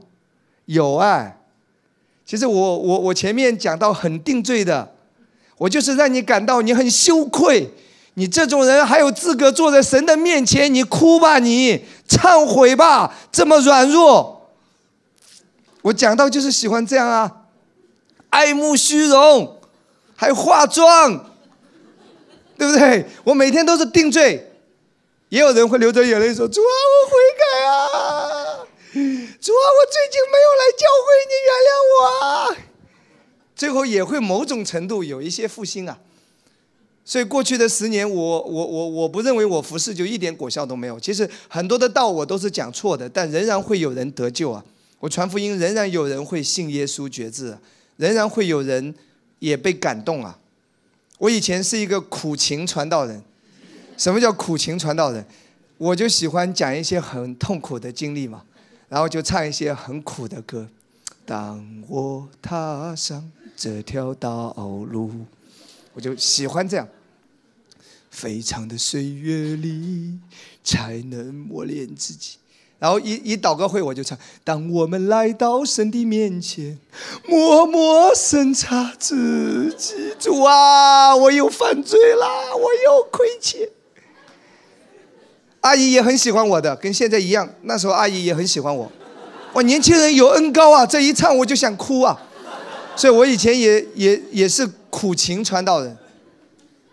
[0.64, 1.36] 有啊，
[2.24, 4.94] 其实我我我前面讲到很定罪的，
[5.58, 7.70] 我就是让你感到你很羞愧。
[8.14, 10.72] 你这种人还有资格坐在神的面前？
[10.72, 14.50] 你哭吧，你忏悔吧，这么软弱。
[15.80, 17.44] 我讲到就是喜欢这样啊，
[18.28, 19.58] 爱慕虚荣，
[20.14, 21.32] 还化妆，
[22.58, 23.06] 对不对？
[23.24, 24.52] 我每天都是定罪，
[25.30, 27.74] 也有人会流着眼泪说：“主啊，我悔改啊，
[28.92, 31.94] 主啊，我最近没有来教会，你原谅我
[32.26, 32.56] 啊。”
[33.56, 35.98] 最后也会某种程度有一些复兴啊。
[37.04, 41.00] 所以过去的十年，我我我我不认为我服侍就一点果效都没有。
[41.00, 44.64] 其实很多的道我都是讲错的，但仍然会有人得救啊！
[45.00, 47.58] 我传福音，仍然有人会信耶稣觉志，
[47.96, 48.94] 仍然会有人
[49.40, 50.38] 也被感动啊！
[51.18, 53.20] 我以前是一个苦情传道人，
[53.96, 55.24] 什么叫苦情传道人？
[55.78, 58.44] 我就喜欢讲一些很痛苦的经历嘛，
[58.88, 60.68] 然后就唱一些很苦的歌。
[61.26, 64.52] 当我踏上这条道
[64.88, 65.10] 路。
[65.94, 66.88] 我就喜欢这样，
[68.10, 70.18] 非常的岁月里
[70.64, 72.36] 才能磨练自己。
[72.78, 76.76] 然后一一祷告会我就唱：当我们来到神的面前，
[77.28, 80.14] 默默审查自己。
[80.18, 83.68] 主啊，我又犯罪啦，我又亏欠。
[85.60, 87.48] 阿姨也很喜欢我的，跟现在一样。
[87.62, 88.90] 那时候阿姨也很喜欢我。
[89.52, 90.84] 哇，年轻人有恩高啊！
[90.84, 92.20] 这一唱我就想哭啊。
[92.96, 94.68] 所以我以前也也也是。
[94.92, 95.96] 苦情传道人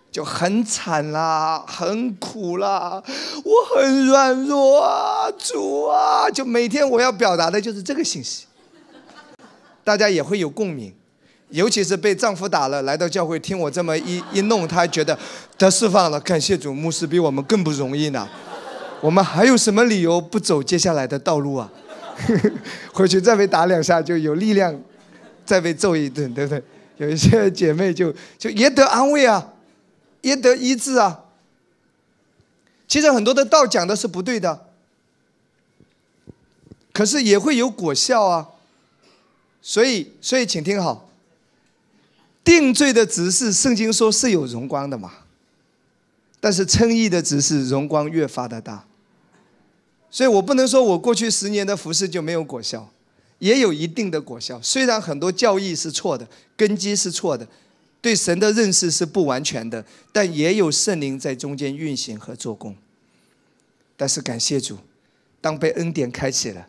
[0.09, 3.03] 就很惨啦，很苦啦，
[3.43, 8.45] 我很软弱啊，主啊，就每天我要表达的就是这个信息，
[9.83, 10.93] 大家也会有共鸣，
[11.49, 15.19] 尤其是被丈夫打了，来到教会听我这么一一弄，他觉得
[15.57, 18.25] 得释放了，感谢主，牧师比我们更不容易呢，
[19.01, 21.69] 我们还有什么理由不走接下来的道路啊？
[22.93, 24.73] 回去再被打两下就有力量，
[25.49, 26.63] 再被揍一顿，对不对？
[26.97, 29.51] 有一些姐妹就就也得安慰啊，
[30.21, 31.21] 也得医治啊。
[32.87, 34.67] 其实很多的道讲的是不对的，
[36.93, 38.49] 可是也会有果效啊。
[39.59, 41.09] 所以，所以请听好，
[42.43, 45.11] 定罪的执事，圣经说是有荣光的嘛，
[46.39, 48.85] 但是称义的执事，荣光越发的大。
[50.11, 52.91] 所以我不能说我过去十年的服饰就没有果效，
[53.39, 54.59] 也有一定的果效。
[54.61, 57.47] 虽然很多教义是错的，根基是错的，
[58.01, 62.75] 对神的认识是不完全的，但也有圣灵在中间运行和做工。
[63.97, 64.77] 但是感谢主，
[65.41, 66.67] 当被恩典开启了，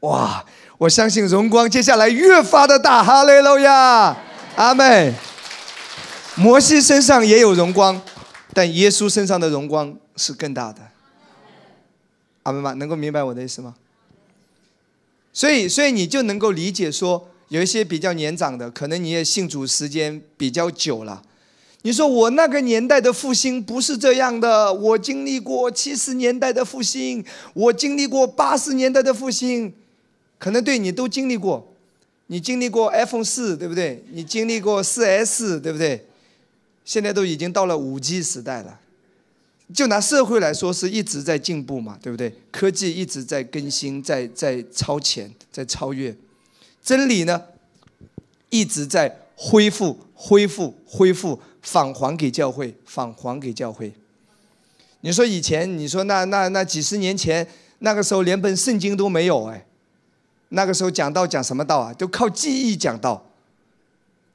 [0.00, 0.44] 哇！
[0.78, 4.16] 我相信荣光接下来越发的大，哈利路亚，
[4.56, 5.14] 阿门。
[6.36, 8.00] 摩西身上也有荣光，
[8.54, 10.80] 但耶稣身上的荣光是更大的。
[12.44, 12.72] 阿门吗？
[12.72, 13.74] 能够明白我的意思吗？
[15.32, 21.22] 所以，所以你就能够理解说，有一些比较年长的，可能你也信主时间比较久了。
[21.82, 27.24] 你说我那个年代的复兴不是这样的，我经历过七十年代的复兴，
[27.54, 29.72] 我经历过八十年代的复兴，
[30.38, 31.72] 可能对你都经历过。
[32.26, 34.04] 你经历过 iPhone 四，对不对？
[34.12, 36.06] 你经历过四 S，对不对？
[36.84, 38.79] 现在都已经到了五 G 时代了。
[39.72, 42.34] 就拿社会来说，是一直在进步嘛，对不对？
[42.50, 46.16] 科技一直在更新，在在超前，在超越。
[46.82, 47.42] 真理呢，
[48.48, 53.92] 一直在恢复、恢复、恢复，返还给教会，返还给教会。
[55.02, 57.46] 你说以前，你说那那那几十年前，
[57.78, 59.64] 那个时候连本圣经都没有哎，
[60.48, 61.94] 那个时候讲道讲什么道啊？
[61.94, 63.26] 都靠记忆讲道。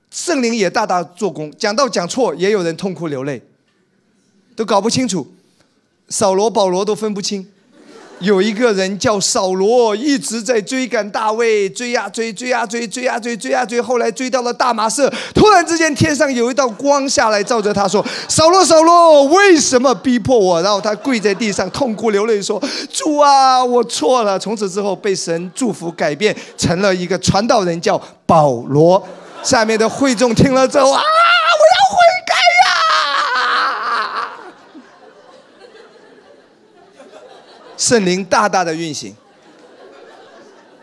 [0.10, 3.42] 圣灵也大大做工，讲道讲错，也有人痛哭流泪。
[4.56, 5.28] 都搞不清楚，
[6.10, 7.47] 扫罗、保罗都分不清。
[8.20, 13.82] 有一个人叫扫罗，一直在追赶大卫，追呀追，追呀追，追呀追，追呀追。
[13.82, 22.58] 后来追到了大马士，突然之间天上有一道光下来，照着他说：“扫罗，扫罗，为什么逼迫我？”然后他跪在地上，痛哭流泪说
[22.89, 29.06] ：“主啊，我错了。”从此之后被神祝福，改变成了一个传道人，叫保罗。
[29.43, 31.01] 下面的会众听了之后啊。
[31.01, 31.97] 我要回
[37.78, 39.15] 圣灵大大的运行。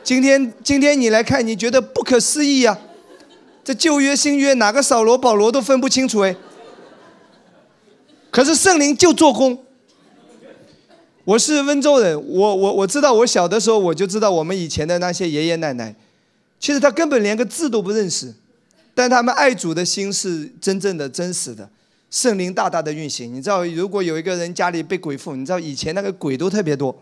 [0.05, 2.78] 今天，今天你来看，你觉得不可思议啊？
[3.64, 6.34] 这旧约、新约，哪个扫罗、保罗都分不清楚哎。
[8.30, 9.64] 可是圣灵就做工。
[11.24, 15.95] 我是温州人，我我我知道，我小的时候我就知道，我们以前的那些爷爷奶奶，
[16.59, 18.34] 其实他根本连个字都不认识，
[18.93, 21.70] 但他们爱主的心是真正的、真实的。
[22.13, 26.95] 圣灵大大的运行，你知道，如果有一个人家里被鬼附，你知道以前那个鬼都特别多。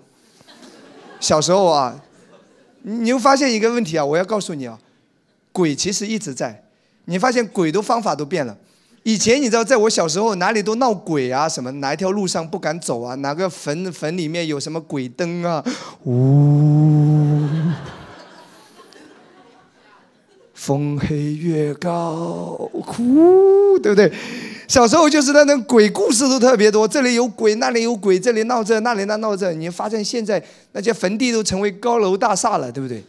[1.19, 2.01] 小时候啊，
[2.83, 4.79] 你会发现一个问题啊，我要告诉你啊，
[5.51, 6.63] 鬼其实一直在。
[7.07, 8.57] 你发现鬼的方法都变了。
[9.03, 15.65] 以前你知道，在我小时候哪里都闹鬼啊，什么哪一条路上不敢走啊，哪个坟坟里面有什么鬼灯啊，
[16.05, 17.49] 呜，
[20.55, 24.13] 风黑月高，哭，对不对？
[24.71, 29.53] 小时候就是那种鬼故事都特别多，这里有鬼，那里有鬼，这里闹这，那里那闹这。
[29.53, 30.41] 你发现现在
[30.71, 33.03] 那些坟地都成为高楼大厦了，对不对？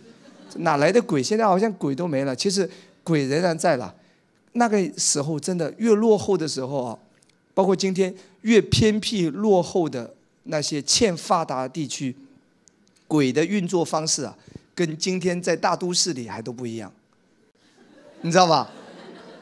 [0.55, 1.21] 哪来的鬼？
[1.21, 2.35] 现在好像鬼都没了。
[2.35, 2.67] 其实
[3.03, 3.93] 鬼仍然在了。
[4.53, 6.97] 那个时候真的越落后的时候啊，
[7.53, 10.11] 包括今天越偏僻落后的
[10.45, 12.15] 那些欠发达地区，
[13.07, 14.35] 鬼的运作方式啊，
[14.73, 16.91] 跟今天在大都市里还都不一样，
[18.21, 18.67] 你知道吧？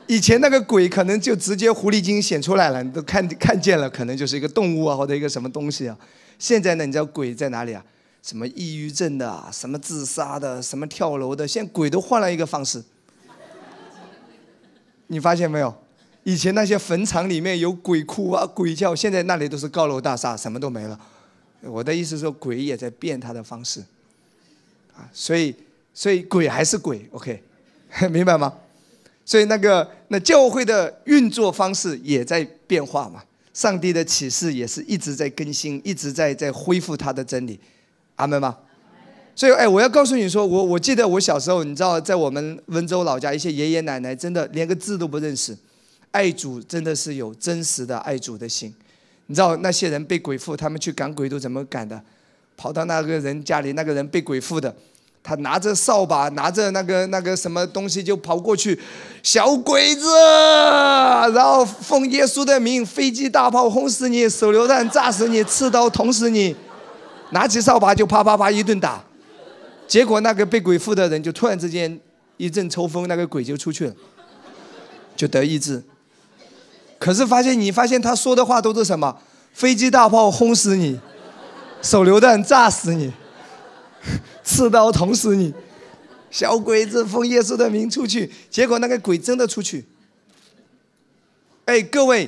[0.09, 5.95] 以前那个鬼可能就直接狐狸精显出来了，你都看看见了，可能就是一个动物啊，或者一个什么东西啊。
[6.39, 7.85] 现在呢，你知道鬼在哪里啊？
[8.23, 12.83] 什么抑郁症的，啊什么自杀的，什么跳楼的，现在鬼都换了一个方式。
[15.05, 15.71] 你发现没有？
[16.23, 20.99] 以前那些坟场里面有鬼哭啊、鬼叫，现在那里都是高楼大厦，什么都没了。
[21.61, 23.81] 我的意思是说，鬼也在变他的方式。
[24.95, 25.55] 啊，所以，
[25.93, 27.43] 所以鬼还是鬼，OK，
[28.09, 28.51] 明白吗？
[29.29, 33.21] 所以那个那教会的运作方式也在变化嘛，
[33.53, 37.59] 上帝的启示也是一直在更新，一直在在恢复他的真理，
[38.15, 38.57] 阿门吗？
[39.35, 45.55] 所以哎，我要告诉你说，我我记得我小时候，你知道，在我们温州老家，一些爷爷奶奶真的连个字都不认识，
[46.09, 48.73] 爱主真的是有真实的爱主的心，
[49.27, 52.01] 你知道那些人被鬼附，他们去赶鬼都怎么赶的？
[52.57, 54.75] 跑到那个人家里，那个人被鬼附的。
[55.21, 58.79] 他拿着扫把，拿着那个那个什么东西就跑过去，
[59.21, 60.07] 小鬼子，
[61.33, 66.55] 然后奉耶稣的名，飞机大炮轰死你，手榴弹炸死你，刺刀捅死你，
[67.31, 69.03] 拿起扫把就啪啪啪一顿打，
[69.87, 71.99] 结果那个被鬼附的人就突然之间
[72.37, 73.93] 一阵抽风，那个鬼就出去了，
[75.15, 75.83] 就得医治。
[76.97, 79.15] 可是发现你发现他说的话都是什么？
[79.53, 80.99] 飞机大炮轰死你，
[81.81, 83.13] 手榴弹炸死你。
[84.49, 85.53] 刺刀捅死你，
[86.31, 89.85] 小鬼子奉耶稣的名出去，结果那个鬼真的出去。
[91.65, 92.27] 哎，各位，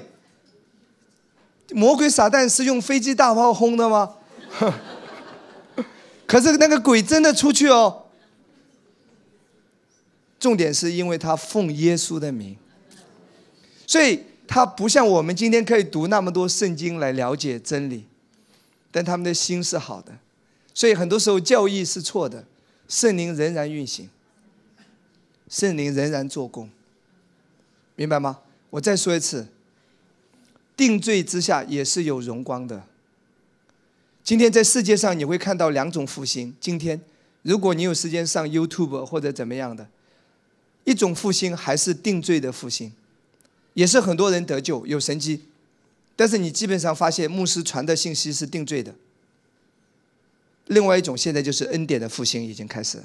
[1.71, 4.17] 魔鬼撒旦是用飞机大炮轰的吗？
[6.27, 8.03] 可是那个鬼真的出去哦。
[10.39, 12.55] 重点是因为他奉耶稣的名，
[13.87, 18.05] 所以他不像我们今天可以读那么多圣经来了解真理，
[18.91, 20.13] 但他们的心是好的，
[20.73, 22.45] 所以很多时候教义是错的，
[22.87, 24.09] 圣灵仍然运行，
[25.49, 26.69] 圣灵仍然做工，
[27.95, 28.39] 明白吗？
[28.69, 29.47] 我再说一次，
[30.75, 32.83] 定罪之下也是有荣光的。
[34.23, 36.55] 今天在世界上你会看到两种复兴。
[36.59, 37.01] 今天，
[37.41, 39.87] 如果你有时间上 YouTube 或者怎么样的。
[40.83, 42.91] 一种复兴还是定罪的复兴，
[43.75, 45.45] 也是很多人得救有神迹，
[46.15, 48.95] 但是你基本上发现牧师传的信息是定罪的。
[50.71, 53.03] 另外一种现在就是恩典的复兴已经开始了。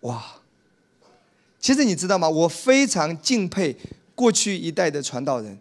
[0.00, 0.22] 哇！
[1.58, 2.28] 其实你知道吗？
[2.28, 3.76] 我非常敬佩
[4.14, 5.58] 过去一代的传道人，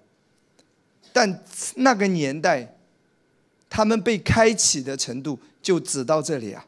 [1.13, 1.43] 但
[1.75, 2.75] 那个年代，
[3.69, 6.65] 他们被开启的程度就只到这里啊。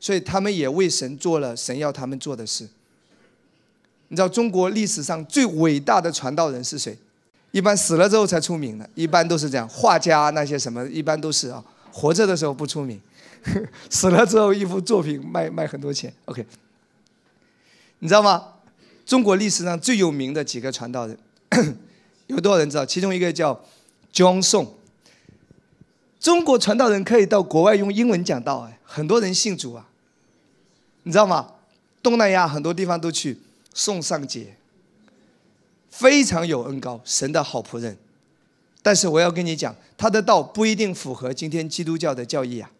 [0.00, 2.68] 所以他们也为神做了神要他们做的事。
[4.08, 6.96] 你知道中国历史上最伟大的传道人是谁？
[7.50, 9.68] 一般死了之后才出名的，一般都是这样。
[9.68, 11.64] 画家那些什么，一般都是啊，
[11.96, 13.00] 活着的时候不出名，
[13.88, 16.12] 死了之后一幅作品卖卖很多钱。
[16.24, 16.44] OK，
[18.00, 18.48] 你知道吗？
[19.06, 21.16] 中国历史上最有名的几个传道人，
[22.26, 22.84] 有多少人知道？
[22.84, 23.54] 其中一个叫
[24.12, 24.70] John Song。
[26.18, 29.88] 中国传道人可以到国外用英文讲道，哎，很多人信主啊。
[31.04, 31.52] 你知道吗？
[32.02, 33.38] 东南亚很多地方都去
[33.72, 34.56] 送上节，
[35.90, 37.96] 非常有恩高，神的好仆人。
[38.84, 42.70] 但是我要跟你讲，他的道不一定符合今天基督教的教义啊。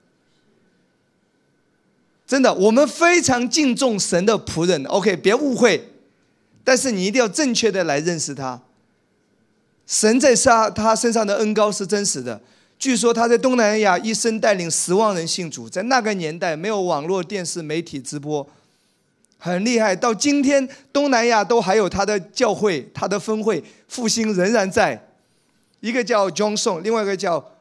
[2.26, 5.88] 真的，我们非常敬重神的仆人，OK，别误会。
[6.62, 8.60] 但是你一定要正确的来认识他。
[9.86, 12.38] 神在杀他身上的恩高是真实的。
[12.78, 18.46] 据说他在东南亚一生带领十万人信主，在那个年代没有网络、电视媒体直播，
[19.38, 19.96] 很厉害。
[19.96, 25.02] 到今天，东南亚都还有他的教会、他的分会，复兴仍然在。
[25.84, 27.52] 一个叫 Johnson，另外一个叫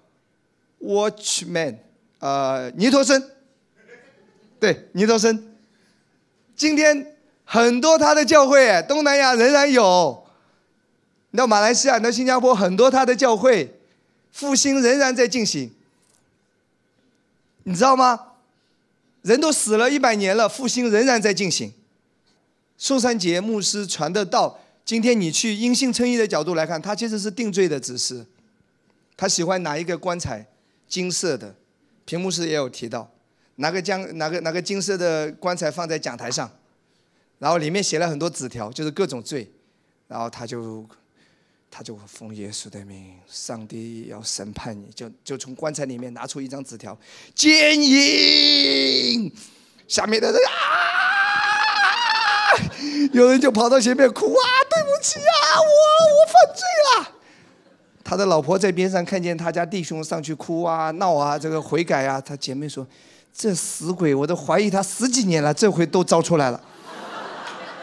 [0.79, 1.75] Watchman，
[2.19, 3.21] 呃，尼托森。
[4.61, 5.53] 对，尼托森。
[6.55, 10.25] 今天很多他的教会，东南亚仍然有。
[11.31, 13.77] 你到马来西亚、到新加坡，很多他的教会。
[14.31, 15.71] 复兴仍然在进行，
[17.63, 18.27] 你知道吗？
[19.21, 21.73] 人都死了一百年了，复兴仍然在进行。
[22.77, 28.25] 宋三杰牧师传的道，今天你去因信称义的角度来看，他其实是定罪的指示。
[29.15, 30.47] 他喜欢拿一个棺材，
[30.87, 31.55] 金色的，
[32.05, 33.11] 屏幕师也有提到，
[33.55, 36.51] 拿个将拿个拿个金色的棺材放在讲台上，
[37.39, 39.51] 然后里面写了很多纸条，就是各种罪，
[40.07, 40.87] 然后他就。
[41.75, 46.95] 他就奉耶稣的名，上帝要审判你，就就从棺材里面拿出一张纸条，
[47.33, 49.31] 奸淫，
[49.87, 50.51] 下面的人啊，
[53.11, 56.63] 有人就跑到前面哭啊，对不起啊，我我犯罪
[57.01, 57.11] 了。
[58.03, 62.85] 他的老婆在边上看见他家弟兄上去哭啊闹啊，这个悔改啊，他姐妹说，
[63.35, 66.61] 这死鬼，我都怀疑他十几年了，这回都招出来了。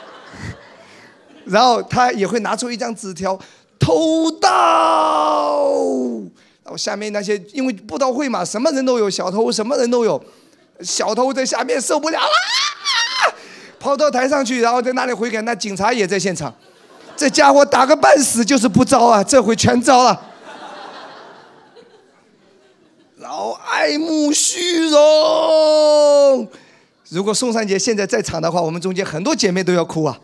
[1.46, 3.38] 然后他也会拿出一张纸条。
[3.82, 5.62] 偷盗，
[6.62, 10.22] 然后下面那些因为布道会嘛，什么人都有，小偷什么人都有，
[10.82, 12.26] 小偷在下面受不了了，
[13.80, 16.54] 跑到台上去，然后在那里悔改，那警察也在现场，
[17.16, 20.26] 这家伙打个半死就是不招啊，这回全招了。
[23.18, 26.48] 然后爱慕虚荣，
[27.08, 30.20] 如果宋三杰现在在场的话，我们中间很多姐妹都要哭啊。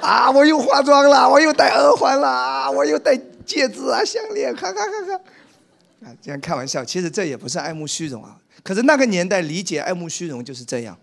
[0.00, 0.30] 啊！
[0.30, 5.16] 我又化妆了，我又戴耳环了，我又戴戒指啊、项链，看看看看。
[6.04, 8.36] 啊，这样开玩笑，其实这也不是爱慕虚荣啊。
[8.64, 10.98] 可是那个年代理解爱慕虚荣就是这样。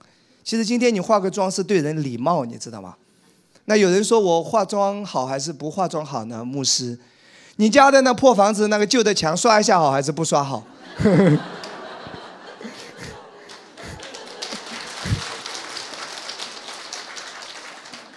[0.49, 2.95] 其实今天你化个妆是对人礼貌，你知道吗？
[3.65, 6.43] 那有人说我化妆好还是不化妆好呢？
[6.43, 6.97] 牧师，
[7.57, 10.63] 你家的那破房子那个旧的墙刷一下好还是不刷好？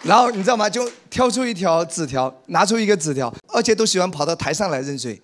[0.03, 0.71] 然后你知道吗？
[0.71, 5.21] 就挑出一条纸条，拿出一个纸条，而且都喜欢跑到台上来认罪，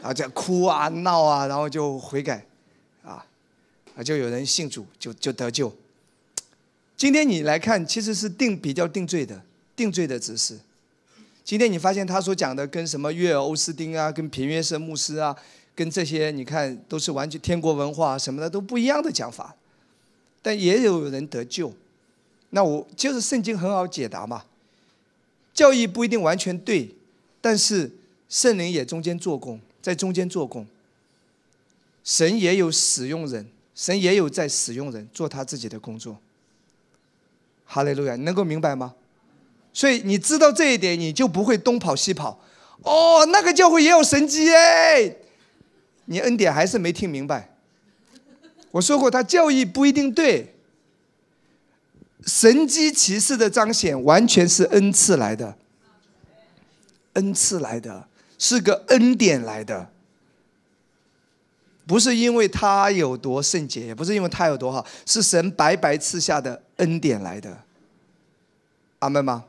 [0.00, 2.46] 然后哭啊闹啊，然后就悔改，
[3.02, 3.26] 啊，
[3.96, 5.74] 啊就有人信主，就就得救。
[6.98, 9.40] 今天你来看，其实是定比较定罪的，
[9.76, 10.58] 定罪的指示。
[11.44, 15.34] 今天你发现他所讲的跟什么约尔欧斯丁啊，跟平约瑟牧师啊，
[15.76, 19.54] 跟这些你看都是完全天国文化什么的都不一样的讲法，
[20.42, 21.72] 但也有人得救。
[22.50, 24.44] 那我就是圣经很好解答嘛，
[25.54, 26.92] 教义不一定完全对，
[27.40, 27.88] 但是
[28.28, 30.66] 圣灵也中间做工，在中间做工，
[32.02, 33.46] 神也有使用人
[33.76, 36.18] 神也有在使用人做他自己的工作。
[37.70, 38.94] 哈利路亚，你能够明白吗？
[39.74, 42.40] 所以你知道这一点，你就不会东跑西跑。
[42.82, 45.14] 哦，那个教会也有神迹哎，
[46.06, 47.54] 你恩典还是没听明白。
[48.70, 50.54] 我说过，他教义不一定对。
[52.26, 55.56] 神机骑士的彰显完全是恩赐来的，
[57.12, 58.08] 恩赐来的
[58.38, 59.90] 是个恩典来的，
[61.88, 67.62] 不是因为他有多圣洁，也不是因为他有多好，是神白白赐下的恩典来的。
[68.98, 69.46] 阿门吗？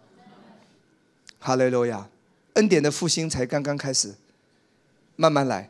[1.38, 2.08] 哈利路亚！
[2.54, 4.16] 恩典的复兴才刚刚开始，
[5.18, 5.70] 慢慢来。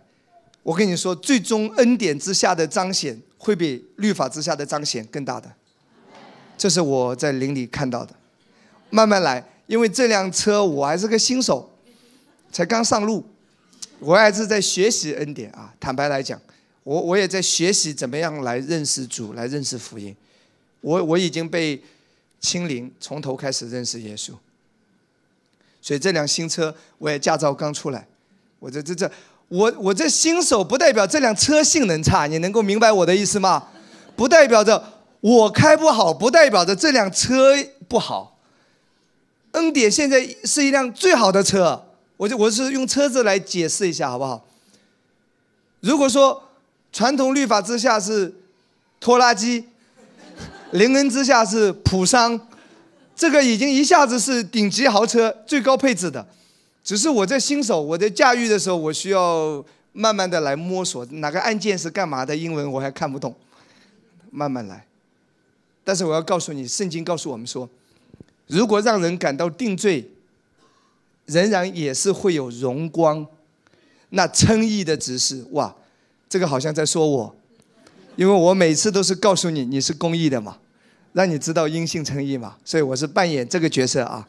[0.62, 5.52] 我跟你说，最终恩典之下的彰显会比律法之下的彰显更大的。
[6.56, 8.14] 这是我在林里看到的。
[8.92, 11.72] 慢慢来，因为这辆车我还是个新手，
[12.52, 13.26] 才刚上路，
[13.98, 15.74] 我还是在学习恩典啊。
[15.80, 16.40] 坦白来讲，
[16.90, 20.16] 我我也在学习怎么样来认识主，来认识福音。
[20.82, 21.80] 我我已经被
[22.40, 24.32] 清零，从头开始认识耶稣。
[25.84, 28.08] 所以这辆新车，我也驾照刚出来，
[28.58, 29.12] 我这这这，
[29.50, 33.68] 我我这新手不代表这辆车性能差，你能够明白我的意思吗？
[34.16, 34.84] 不代表着
[35.22, 37.56] 我开不好，不代表着这辆车
[37.88, 38.40] 不好。
[39.52, 41.86] 恩典现在是一辆最好的车，
[42.18, 44.44] 我就我是用车子来解释一下，好不好？
[45.82, 46.49] 如果说
[46.92, 48.34] 传统律法之下是
[49.00, 49.66] 拖拉机，
[50.72, 52.40] 灵恩之下是普桑。
[53.16, 56.26] 这个已经一下子是顶级豪车，最高配置的。
[56.84, 63.36] 只是我在新手，我在驾驭的时候，我需要慢慢的来摸索哪个按键是干嘛的，英文我还看不懂，
[64.32, 64.86] 慢慢来。
[65.84, 67.70] 但是我要告诉你，圣经告诉我们说，
[68.48, 70.10] 如果让人感到定罪，
[71.26, 73.28] 仍然也是会有荣光。
[74.12, 75.76] 那称义的指示，哇，
[76.30, 77.36] 这个好像在说我，
[78.16, 80.60] 因为我每次都是告诉你，你是公益的嘛。
[81.12, 84.28] 让你知道因信称义嘛，所以我是扮演这个角色啊。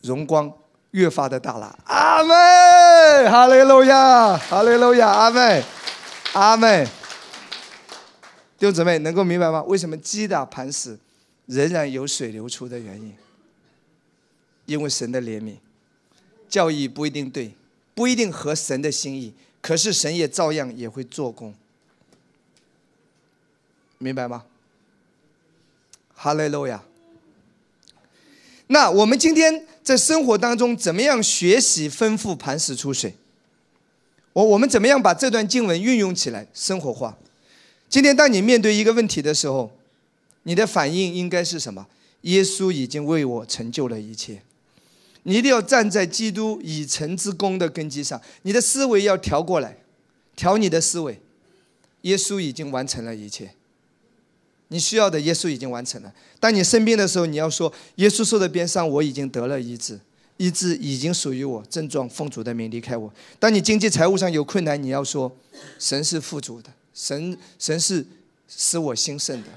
[0.00, 0.50] 荣光
[0.92, 5.62] 越发的大了，阿门，哈利路亚，哈利路亚，阿门，
[6.32, 6.86] 阿门。
[8.56, 9.62] 弟兄姊妹能够明白吗？
[9.64, 10.98] 为什么击打磐石
[11.44, 13.14] 仍然有水流出的原因？
[14.64, 15.56] 因为神的怜悯，
[16.48, 17.54] 教义不一定对，
[17.94, 21.54] 不一定合神的心意，可是神也照样也会做工，
[23.98, 24.44] 明白吗？
[26.14, 26.82] 哈雷路亚。
[28.68, 33.14] 那我们今天在生活当中怎么样学习丰富磐石出水？
[34.32, 37.16] 我我们怎么样把这段经文运用起来生活化？
[37.88, 39.72] 今天当你面对一个问题的时候，
[40.42, 41.86] 你的反应应该是什么？
[42.22, 44.42] 耶稣已经为我成就了一切。
[45.28, 49.76] 你一定要站在基督已成之功的根基上，你的思维要调过来，
[50.34, 51.20] 调你的思维。
[52.02, 53.50] 耶稣已经完成了一切。
[54.68, 56.10] 你需要的耶稣已经完成了。
[56.40, 60.00] 当你生病的时候，你要说：“耶稣受的鞭伤，我已经得了医治，
[60.38, 65.30] 医治已经属于我，症状奉主的名离开我。”当你经济财务上有困难，你要说
[65.78, 68.06] ：“神是富足的，神神是
[68.48, 69.48] 使我兴盛的。”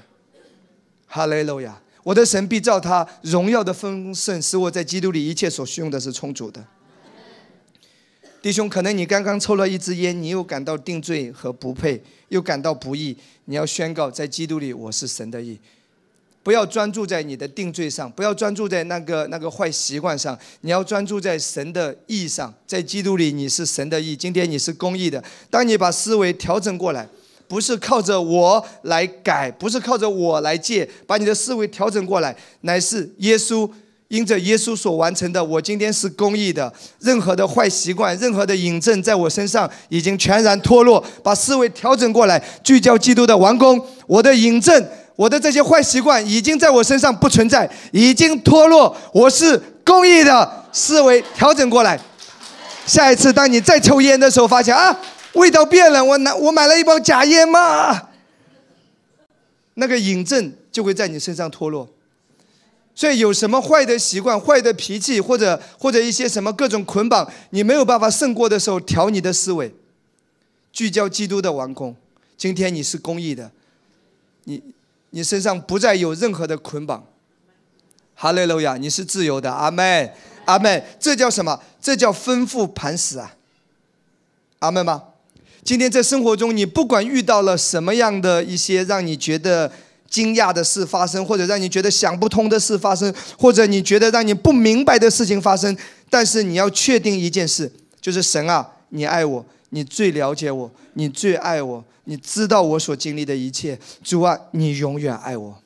[1.08, 1.80] 哈利路亚！
[2.02, 6.64] 我的神必照他荣耀的丰盛，使我在基督里一切所需用的是充足的。
[8.40, 13.16] 弟兄，可能你刚刚抽了一支烟，你又感到定罪和不配，又感到不义。
[13.44, 15.56] 你要宣告，在基督里我是神的义。
[16.42, 22.52] 不要专注在你的定罪上，不要专注在那个那个坏习惯上，你要专注在神的义上。
[22.66, 25.22] 在基督里你是神的义，今天你是公义的。
[25.48, 27.08] 当你把思维调整过来，
[27.52, 33.68] 不是靠着我来改，不是靠着我来戒，把你的思维调整过来，乃是耶稣。
[34.08, 36.72] 因着耶稣所完成的，我今天是公义的。
[37.00, 41.02] 任何的坏习惯，任何的引证，在我身上已经全然脱落。
[41.22, 43.78] 把思维调整过来，聚焦基督的完工。
[44.06, 48.96] 我的引证，我的这些坏习惯，已经在我身上不存在，已经脱落。
[49.12, 52.00] 我是公义的，思维调整过来。
[52.84, 54.94] 下一次当你再抽烟的时候，发现啊，
[55.34, 58.10] 味道变了，我拿我买了一包假烟嘛，
[59.74, 61.88] 那个瘾症就会在你身上脱落。
[62.94, 69.74] 所以有什么坏的习惯、坏的脾气，或者或者一些什么各种捆绑，你没有办法胜过的时候，调你的思维，
[70.70, 71.96] 聚焦基督的王宫。
[72.36, 73.50] 今天你是公义的，
[74.44, 74.62] 你
[75.10, 77.06] 你身上不再有任何的捆绑。
[78.14, 79.50] 哈利路亚，你是自由的。
[79.50, 80.12] 阿门，
[80.44, 80.84] 阿门。
[81.00, 81.58] 这叫什么？
[81.80, 83.34] 这叫丰富磐石啊。
[84.58, 85.02] 阿门吗？
[85.64, 89.72] 今天在生活中，你不管遇到了什么样的一些让你觉得。
[90.12, 95.74] 惊讶的事发生，或者让你觉得想不通的事发生，或者你觉得让你不明白的事情发生，
[96.10, 103.78] 但是你要确定一件事，就是神啊，你爱我，你最了解我，你最爱我，你知道我所经历的一切。
[104.04, 105.58] 主啊，你永远爱我。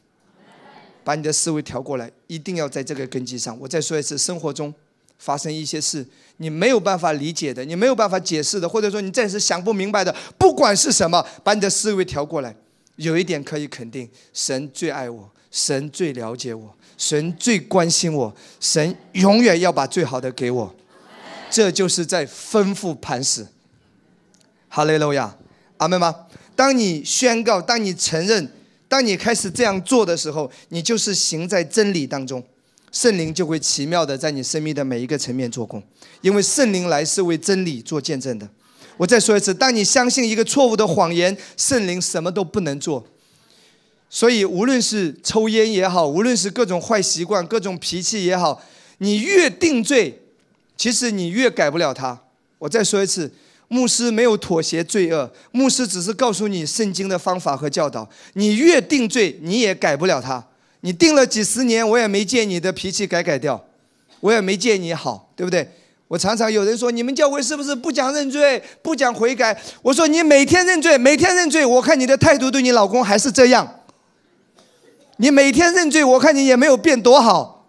[1.02, 3.58] 把你的思维调过来，一定要在这个根基上。
[3.60, 4.72] 我再说一次，生活中
[5.18, 6.06] 发生一些事，
[6.36, 12.54] 你没有办法理解的，你没有办法解释的，或者说你暂时想不明白的，不管是什么，把你的思维调过来。
[12.96, 20.74] 有一点可以肯定，神最爱我，神最了解我，神最关心我，神永远要把最好的给我。
[21.50, 23.46] 这就是在吩咐磐石。
[24.68, 25.36] 哈利路亚，
[25.76, 26.14] 阿门吗？
[26.54, 28.50] 当你宣告，当你承认。
[28.88, 32.40] 当你开始这样做的时候，你就是行在真理当中，
[32.92, 35.82] 圣灵就会奇妙的在你生命的每一个层面做工，
[36.20, 38.48] 因为圣灵来是为真理做见证的。
[38.96, 43.06] 我再说一次，当你相信一个错误的谎言，圣灵什么都不能做。
[44.08, 48.62] 所以，无论是抽烟也好，无论是各种坏习惯、各种脾气也好，
[48.98, 50.22] 你越定罪，
[50.76, 52.22] 其实你越改不了它。
[52.58, 53.32] 我再说一次。
[53.68, 58.08] 牧师没有妥协罪恶，牧师只是告诉你圣经的方法和教导。
[58.34, 60.46] 你越定罪，你也改不了它。
[60.80, 63.64] 你定了几十年，我也没见你的脾气改改掉，
[64.20, 65.68] 我也没见你好，对不对？
[66.08, 69.60] 我常常有人说，你们教会是不是不讲认罪，不讲悔改？
[69.82, 73.80] 我说你每天认罪，每天认罪，我看你的态度对你老公还是这样。
[75.16, 77.66] 你每天认罪，我看你也没有变多好，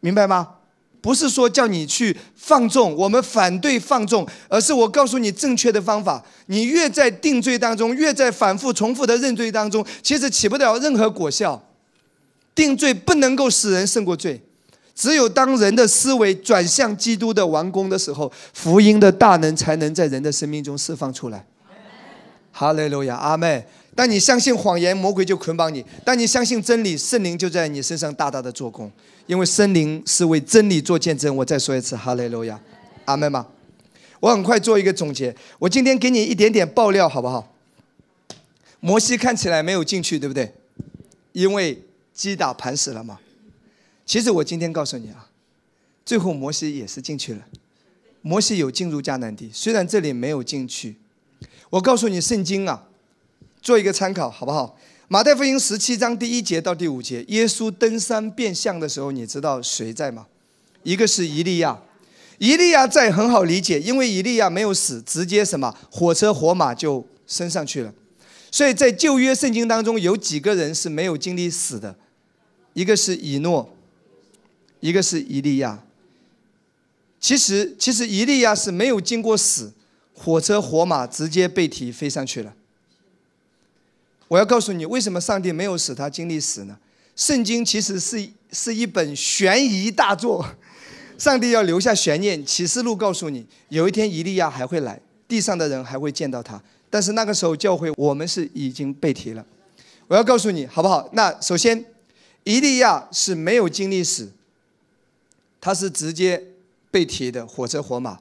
[0.00, 0.56] 明白吗？
[1.02, 6.24] 不是说叫你去放纵，我们反对放纵，而是我告诉你正确的方法。
[6.46, 11.62] 你越在定罪当中，越在反复重复的认罪当中，其实起不了任何果效。
[12.54, 14.40] 定罪不能够使人胜过罪，
[14.94, 21.44] 只有当人的思维转向基督的完工的时候，福音的大能才能在人的生命中释放出来。
[22.52, 23.66] 哈利路亚，阿妹。
[23.94, 28.90] 当你相信谎言，魔鬼就捆绑你；当你相信真理，圣灵就在你身上大大的做工。
[29.26, 31.36] 因为圣灵是为真理做见证。
[31.36, 32.60] 我再说一次，哈利路亚，
[33.04, 33.46] 阿门吗？
[34.20, 35.34] 我很快做一个总结。
[35.58, 37.54] 我今天给你一点点爆料，好不好？
[38.80, 40.54] 摩西看起来没有进去，对不对？
[41.32, 43.18] 因为击打磐石了嘛。
[44.04, 45.28] 其实我今天告诉你啊，
[46.04, 47.46] 最后摩西也是进去了。
[48.20, 50.96] 摩西有进入迦南地，虽然这里没有进去。
[51.70, 52.88] 我告诉你，圣经啊。
[53.62, 54.76] 做一个参考，好不好？
[55.12, 60.26] 马太福音十七章第一节到第五节，耶稣登山变相的时候，你知道谁在吗？
[60.84, 61.78] 一个是以利亚，
[62.38, 67.92] 以利亚在很好理解，因为以利亚没有死，直接什么火车火马就升上去了。
[68.50, 71.94] 所以在旧约圣经当中，有几个人是没有经历死的，
[72.72, 73.76] 一个是以诺，
[74.80, 75.84] 一个是以利亚。
[77.20, 79.74] 其实，其实以利亚是没有经过死，
[80.14, 82.54] 火车火马直接被提飞上去了。
[84.32, 86.74] 我要告诉你，为什么上帝没有使他经历死呢？
[87.14, 90.42] 圣经其实是是一本悬疑大作，
[91.18, 92.42] 上帝要留下悬念。
[92.46, 96.58] 启示录告诉你，有一天以利亚还会来，地上的人还会见到他。
[96.88, 99.44] 但是那个时候教会我们是已经被提了。
[100.08, 101.06] 我要告诉你，好不好？
[101.12, 101.84] 那首先，
[102.44, 104.32] 以利亚是没有经历死，
[105.60, 106.42] 他是直接
[106.90, 108.18] 被提的火车火马。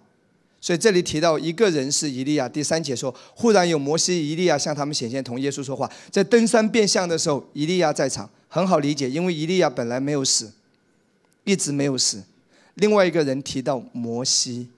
[0.62, 2.48] 所以这里提到一个人是以利亚。
[2.48, 5.92] 第三节说，忽然有摩西、以利亚向他们显现，同耶稣说话。
[6.12, 10.52] 在登山变相的时候，以利亚在场，很好理解，因为以利亚本来没有死，
[11.46, 12.22] 一直没有死。
[12.76, 14.70] 另外一个人提到摩西，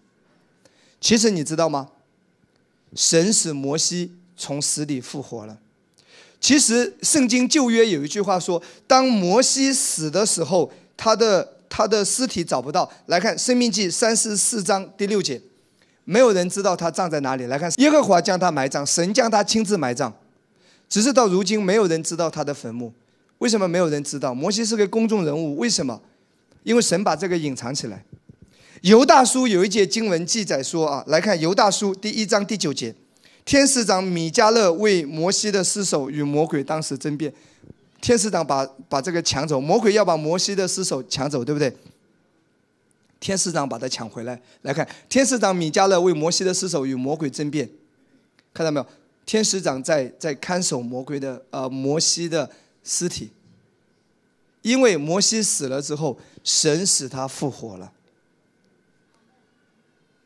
[1.01, 1.89] 其实你知道吗？
[2.95, 5.57] 神使摩西从死里复活了。
[6.39, 12.89] 其实圣经旧约有一句话说，当摩西死的时候，他的他的尸体找不到。
[13.07, 15.41] 来看《生命记》三十四章第六节。
[16.05, 17.45] 没有人知道他葬在哪里。
[17.45, 20.13] 来看，耶和华将他埋葬，神将他亲自埋葬。
[20.89, 22.93] 只是到如今，没有人知道他的坟墓。
[23.39, 24.33] 为什么没有人知道？
[24.33, 26.01] 摩西是个公众人物，为什么？
[26.63, 28.05] 因为神把这个隐藏起来。
[28.81, 32.93] 犹大书有一节经文记载说啊，来看犹大书第一章第九节，
[33.45, 37.33] 天使长米迦勒为摩西的尸首与魔鬼当时争辩，
[38.01, 41.73] 天使长把把这个抢走，魔鬼要把摩西的尸首抢走，对不对？
[43.23, 44.37] 天使长把他抢回来。
[44.63, 47.69] 来看，天使长米迦勒为摩西的尸首与魔鬼争辩，
[48.53, 48.85] 看到没有？
[49.25, 52.51] 天使长在在看守魔鬼的呃摩西的
[52.83, 53.31] 尸体，
[54.61, 57.93] 因为摩西死了之后，神使他复活了。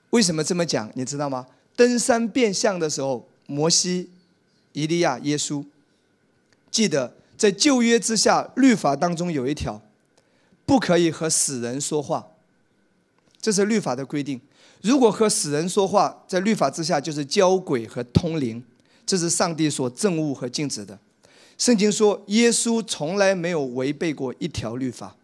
[0.10, 0.92] 为什么这么讲？
[0.96, 1.46] 你知道吗？
[1.76, 4.10] 登山变相的时候，摩西、
[4.74, 5.64] 以利亚、耶稣，
[6.72, 9.80] 记得在旧约之下，律法当中有一条，
[10.66, 12.30] 不可以和死人说话。
[13.48, 14.38] 这是律法的规定。
[14.82, 18.62] 如果和死人说话，在律法之下就是交鬼和通灵，
[19.06, 21.00] 这是上帝所憎恶和禁止的。
[21.58, 25.16] 圣经说，耶稣从来没有违背过一条律法，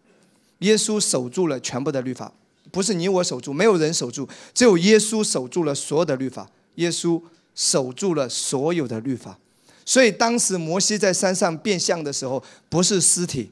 [0.60, 2.32] 耶稣守住了全部的律法，
[2.72, 6.48] 不是你我守住，没有人守住，只有耶稣守住了所有的律法。
[6.76, 7.20] 耶稣
[7.54, 9.38] 守住了所有的律法，
[9.84, 13.50] 所以当时摩西在山上变相的时候，不是尸体，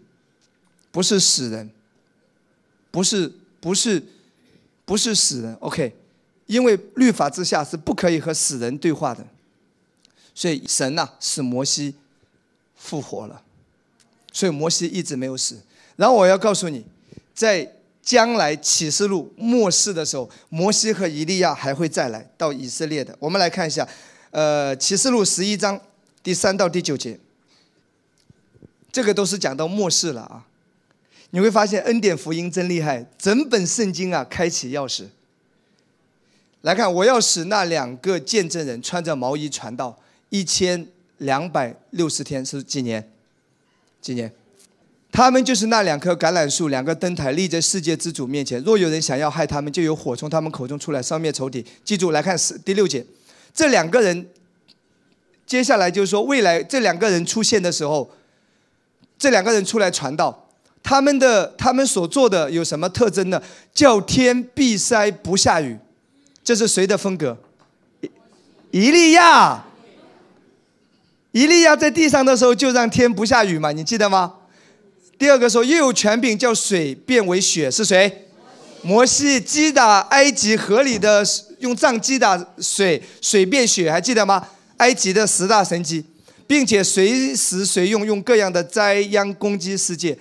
[0.91, 1.71] 不是死人，
[2.91, 4.03] 不是不是
[4.85, 5.55] 不是死人。
[5.61, 5.95] OK，
[6.47, 9.27] 因为律法之下是不可以和死人对话的，
[10.35, 11.95] 所以神呐使摩西
[12.77, 13.43] 复活了，
[14.33, 15.61] 所以摩西一直没有死。
[15.97, 16.85] 然后我要告诉你，
[17.35, 17.77] 在。
[18.05, 23.17] 将来启示录末世的时候，摩西和以利亚还会再来到以色列的。
[23.21, 23.89] 我们来看一下，
[24.33, 25.81] 呃，启示录十一章
[26.21, 27.17] 第三到第九节，
[28.91, 30.45] 这个都是讲到末世了啊。
[31.35, 35.07] 你会发现恩典福音真厉害，整本圣经啊，开启钥匙。
[36.61, 43.11] 来看，我要使那两个见证人穿着毛衣传道一千两百六十天，是几年？
[44.03, 44.31] 几年？
[45.11, 48.63] 他们就是那两棵橄榄树，两个灯台立在世界之主面前。
[48.63, 51.65] 若有人想要害他们，就有火从他们口中出来，烧灭仇敌。
[51.83, 53.05] 记住，来看是第六节，
[53.55, 54.29] 这两个人，
[55.47, 58.11] 接下来就是说，未来这两个人出现的时候，
[59.19, 60.51] 这两个人出来传道，
[60.83, 63.41] 他们的他们所做的有什么特征呢？
[63.73, 65.79] 叫天闭塞不下雨，
[66.43, 67.39] 这是谁的风格？
[68.71, 69.65] 伊利亚，
[71.31, 74.35] 伊利亚在地上的时候就让天不下雨嘛，你记得吗？
[75.19, 78.27] 第二个说，又有权柄叫水变为雪，是谁？
[78.83, 81.25] 摩西击打埃及河里的，
[81.61, 84.49] 用杖击打水，水变雪，还记得吗？
[84.79, 86.05] 埃及的十大神迹，
[86.49, 90.19] 并且随时随用用各样的灾殃攻击世界。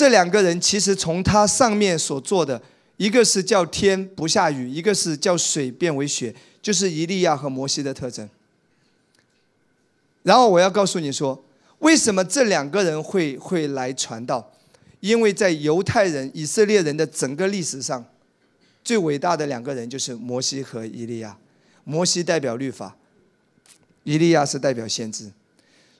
[0.00, 2.62] 这两个人其实从他上面所做的，
[2.96, 8.26] 一个是叫天不下雨，一个是叫水变为雪，就是以利亚和摩西的特征。
[10.22, 11.44] 然后我要告诉你说。
[11.80, 14.50] 为什么这两个人会会来传道？
[15.00, 18.02] 因为在犹太人、以色列人的整个历史上，
[18.82, 21.36] 最伟大的两个人就是摩西和以利亚。
[21.84, 22.96] 摩西代表律法，
[24.04, 25.30] 以利亚是代表先知。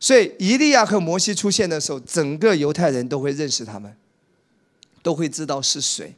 [0.02, 3.94] 所以，以利亚和摩西出现的时候，整个犹太人都会认识他们，
[5.02, 6.14] 都会知道是谁。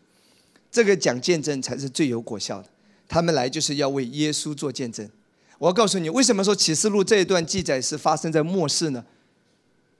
[0.70, 2.68] 这个讲见证才是最有果效的。
[3.08, 5.10] 他们来就是要为耶稣做见证。
[5.58, 9.04] 我要告诉你，为什么说启示录这一段记载是发生在末世呢？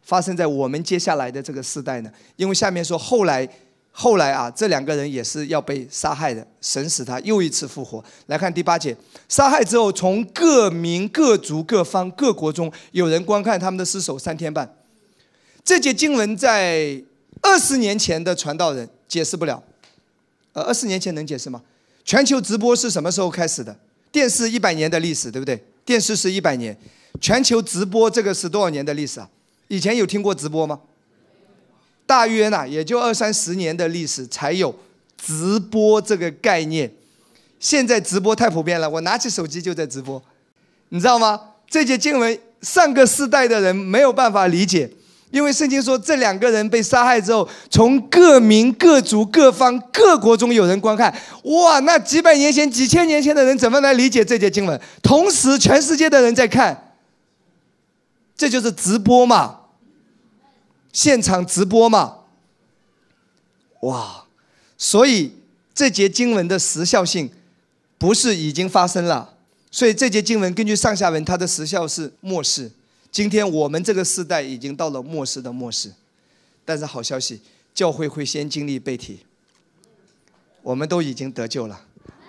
[0.02, 2.12] 发生在我们接下来的这个时代呢？
[2.36, 3.48] 因为下面说后来，
[3.95, 8.03] 后来啊，这两个人也是要被杀害的，神使他又一次复活。
[8.26, 8.97] 来看第八节，
[9.28, 14.74] 杀害之后，从各民、各族、各方、各国中有人观看他们的尸首三天半。
[15.62, 17.03] 这节经文在
[17.43, 19.62] 二十年前的传道人解释不了，
[20.55, 21.62] 呃，二十年前能解释吗？
[22.05, 23.76] 全球直播是什么时候开始的？
[24.11, 25.62] 电视一百年的历史，对不对？
[25.84, 26.76] 电视是一百年，
[27.20, 29.28] 全球直播这个是多少年的历史啊？
[29.68, 30.80] 以前有听过直播吗？
[32.12, 34.74] 大约呢，也就二三十年的历史才有
[35.16, 36.92] 直播这个概念。
[37.58, 40.22] 现在直播太普遍了，我拿起手机就在直播，
[40.90, 41.40] 你知道吗？
[41.70, 44.90] 这节经文上个世代的人没有办法理解，
[45.30, 51.10] 因为圣经说这两个人被杀害之后，从各民、各族、各方、各国中有人观看。
[51.44, 54.78] 哇，那几百年前、几千年前的人怎么来理解这节经文？
[55.02, 56.92] 同时，全世界的人在看，
[58.36, 59.60] 这就是直播嘛。
[60.93, 62.18] 现场直播嘛，
[63.80, 64.26] 哇！
[64.76, 65.32] 所以
[65.72, 67.30] 这节经文的时效性
[67.97, 69.34] 不是已经发生了，
[69.70, 72.70] 所以这节经文根据上下文，它的时效是末世。
[73.11, 75.93] 今天我们这个时代已经到了末世的末世，
[76.64, 77.40] 但是好消息，
[77.72, 79.20] 教会会先经历被提，
[80.62, 81.80] 我们都已经得救了，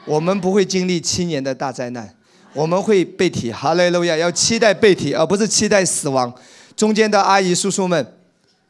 [0.06, 2.16] 我们不会经历七年的大灾难，
[2.54, 3.52] 我们会被提。
[3.52, 4.16] 哈利路亚！
[4.16, 6.34] 要期待被提，而不是期待死亡。
[6.78, 8.23] 中间的阿姨叔叔们。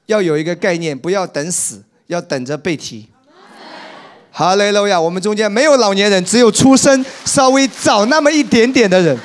[0.06, 3.10] 要有一个概念，不要等死，要等着被提。
[4.36, 5.00] 哈雷路亚！
[5.00, 9.16] 我们中间没有老年人，只有出生稍微早那么一点点的人。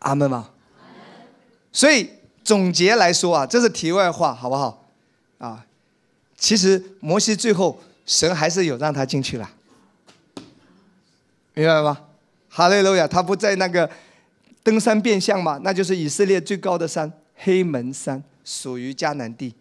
[0.00, 0.48] 阿门吗？
[1.72, 2.10] 所以
[2.42, 4.88] 总结来说啊，这是题外话，好不好？
[5.38, 5.64] 啊，
[6.36, 9.48] 其实摩西最后神还是有让他进去了，
[11.54, 11.96] 明白吗？
[12.48, 13.06] 哈雷路亚！
[13.06, 13.88] 他不在那个
[14.64, 15.60] 登山变相嘛？
[15.62, 17.12] 那就是以色列最高的山。
[17.42, 19.54] 黑门山属于迦南地，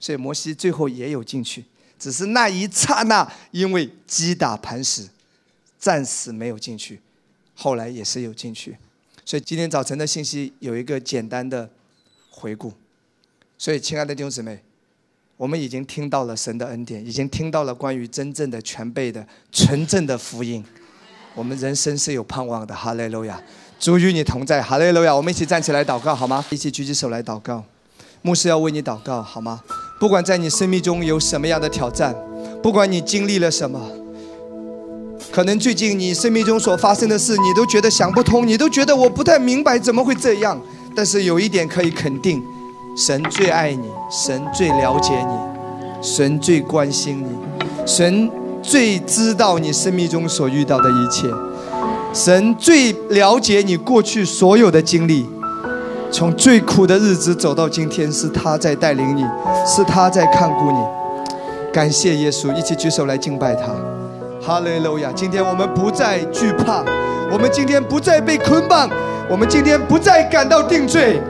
[0.00, 1.64] 所以摩西最后也有进去，
[1.98, 5.08] 只是那一刹那因为击打磐石，
[5.78, 7.00] 暂时没有进去，
[7.54, 8.76] 后来也是有进去。
[9.24, 11.70] 所以今天早晨的信息有一个简单的
[12.30, 12.72] 回顾。
[13.56, 14.62] 所以，亲爱的弟兄姊妹，
[15.36, 20.64] 我们已经听到了神的恩典，已经听到了关于真正的全备的纯正的福音，
[21.34, 22.74] 我们人生是有盼望的。
[22.74, 23.42] 哈利路亚。
[23.80, 25.14] 主与你同在，哈利路亚！
[25.14, 26.44] 我们一起站起来祷告好吗？
[26.50, 27.62] 一起举起手来祷告。
[28.22, 29.60] 牧师要为你祷告好吗？
[30.00, 32.12] 不管在你生命中有什么样的挑战，
[32.60, 33.80] 不管你经历了什么，
[35.30, 40.60] 可能最近你生命中所发生的事，你都觉得想不通，你都觉得我不太明白怎么会这样。
[40.96, 42.42] 但是有一点可以肯定，
[42.96, 47.28] 神最爱你，神最了解你，神最关心你，
[47.86, 48.28] 神
[48.60, 51.28] 最知道你生命中所遇到的一切，
[52.12, 55.28] 神最了解你过去所有的经历。
[56.10, 59.22] 从最苦的日子走到今天，是他在带领你，
[59.66, 60.78] 是他在看顾你。
[61.70, 63.74] 感谢耶稣，一起举手来敬拜他。
[64.40, 65.12] 哈利路亚！
[65.14, 66.82] 今天我们不再惧怕，
[67.30, 68.88] 我们今天不再被捆绑，
[69.28, 71.20] 我们今天不再感到定罪，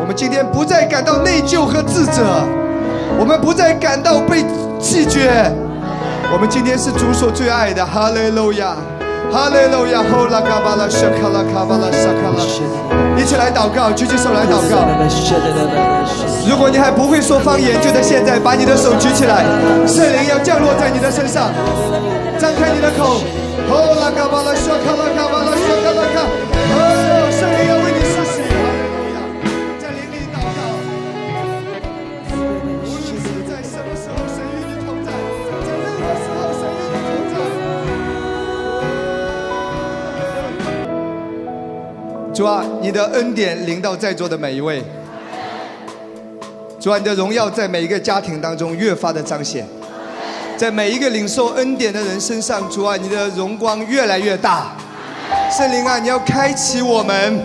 [0.00, 2.22] 我们今天不再感到内疚和自责，
[3.18, 4.42] 我们不再感到被
[4.80, 5.52] 拒绝。
[6.32, 7.84] 我们今天是主所最爱的。
[7.84, 8.74] 哈利路亚！
[9.32, 10.02] 哈利路亚！
[10.02, 12.44] 呼啦卡巴拉沙卡拉卡巴拉沙卡拉，
[13.16, 14.84] 一起来祷告，举起手来祷告。
[16.46, 19.42] 如果你还不会说方言，就在现在把你的手举起来，
[19.86, 21.48] 圣灵要降落在你的身上，
[22.38, 23.22] 张开你的口。
[23.70, 26.28] 呼啦卡巴拉沙卡拉卡巴拉沙卡拉卡，
[42.34, 44.82] 主啊，你的恩典临到在座的每一位。
[46.80, 49.66] 主啊，你的荣耀在每一个家庭当中越发的彰显，
[50.56, 54.72] 在每一个领受恩典的人身上，主啊，你的荣光越来越大。
[55.50, 57.38] 圣灵啊，你要开启我们，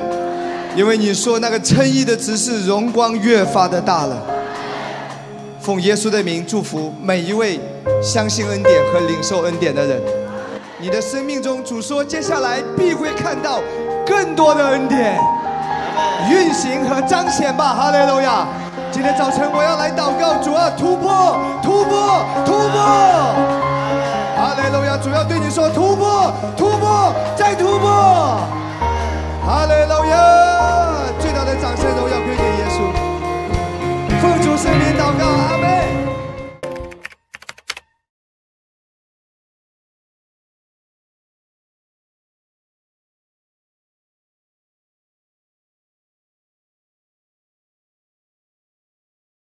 [0.73, 4.23] 因为你说那个称义的执事荣光越发的大了。
[5.59, 7.59] 奉耶稣的名祝福每一位
[8.01, 10.01] 相信恩典和领受恩典的人。
[10.79, 13.59] 你的生命中，主说接下来必会看到
[14.07, 15.19] 更多的恩典
[16.29, 18.47] 运行和彰显吧，哈利路亚！
[18.91, 22.79] 今天早晨我要来祷告，主啊，突破，突破，突破！
[24.37, 24.97] 哈利路亚！
[24.97, 28.39] 主要对你说，突破，突破，再突破！
[29.45, 30.17] 哈利路亚！
[31.19, 32.79] 最大的掌声荣耀归给耶稣。
[34.21, 35.76] 奉主圣名祷告，阿门。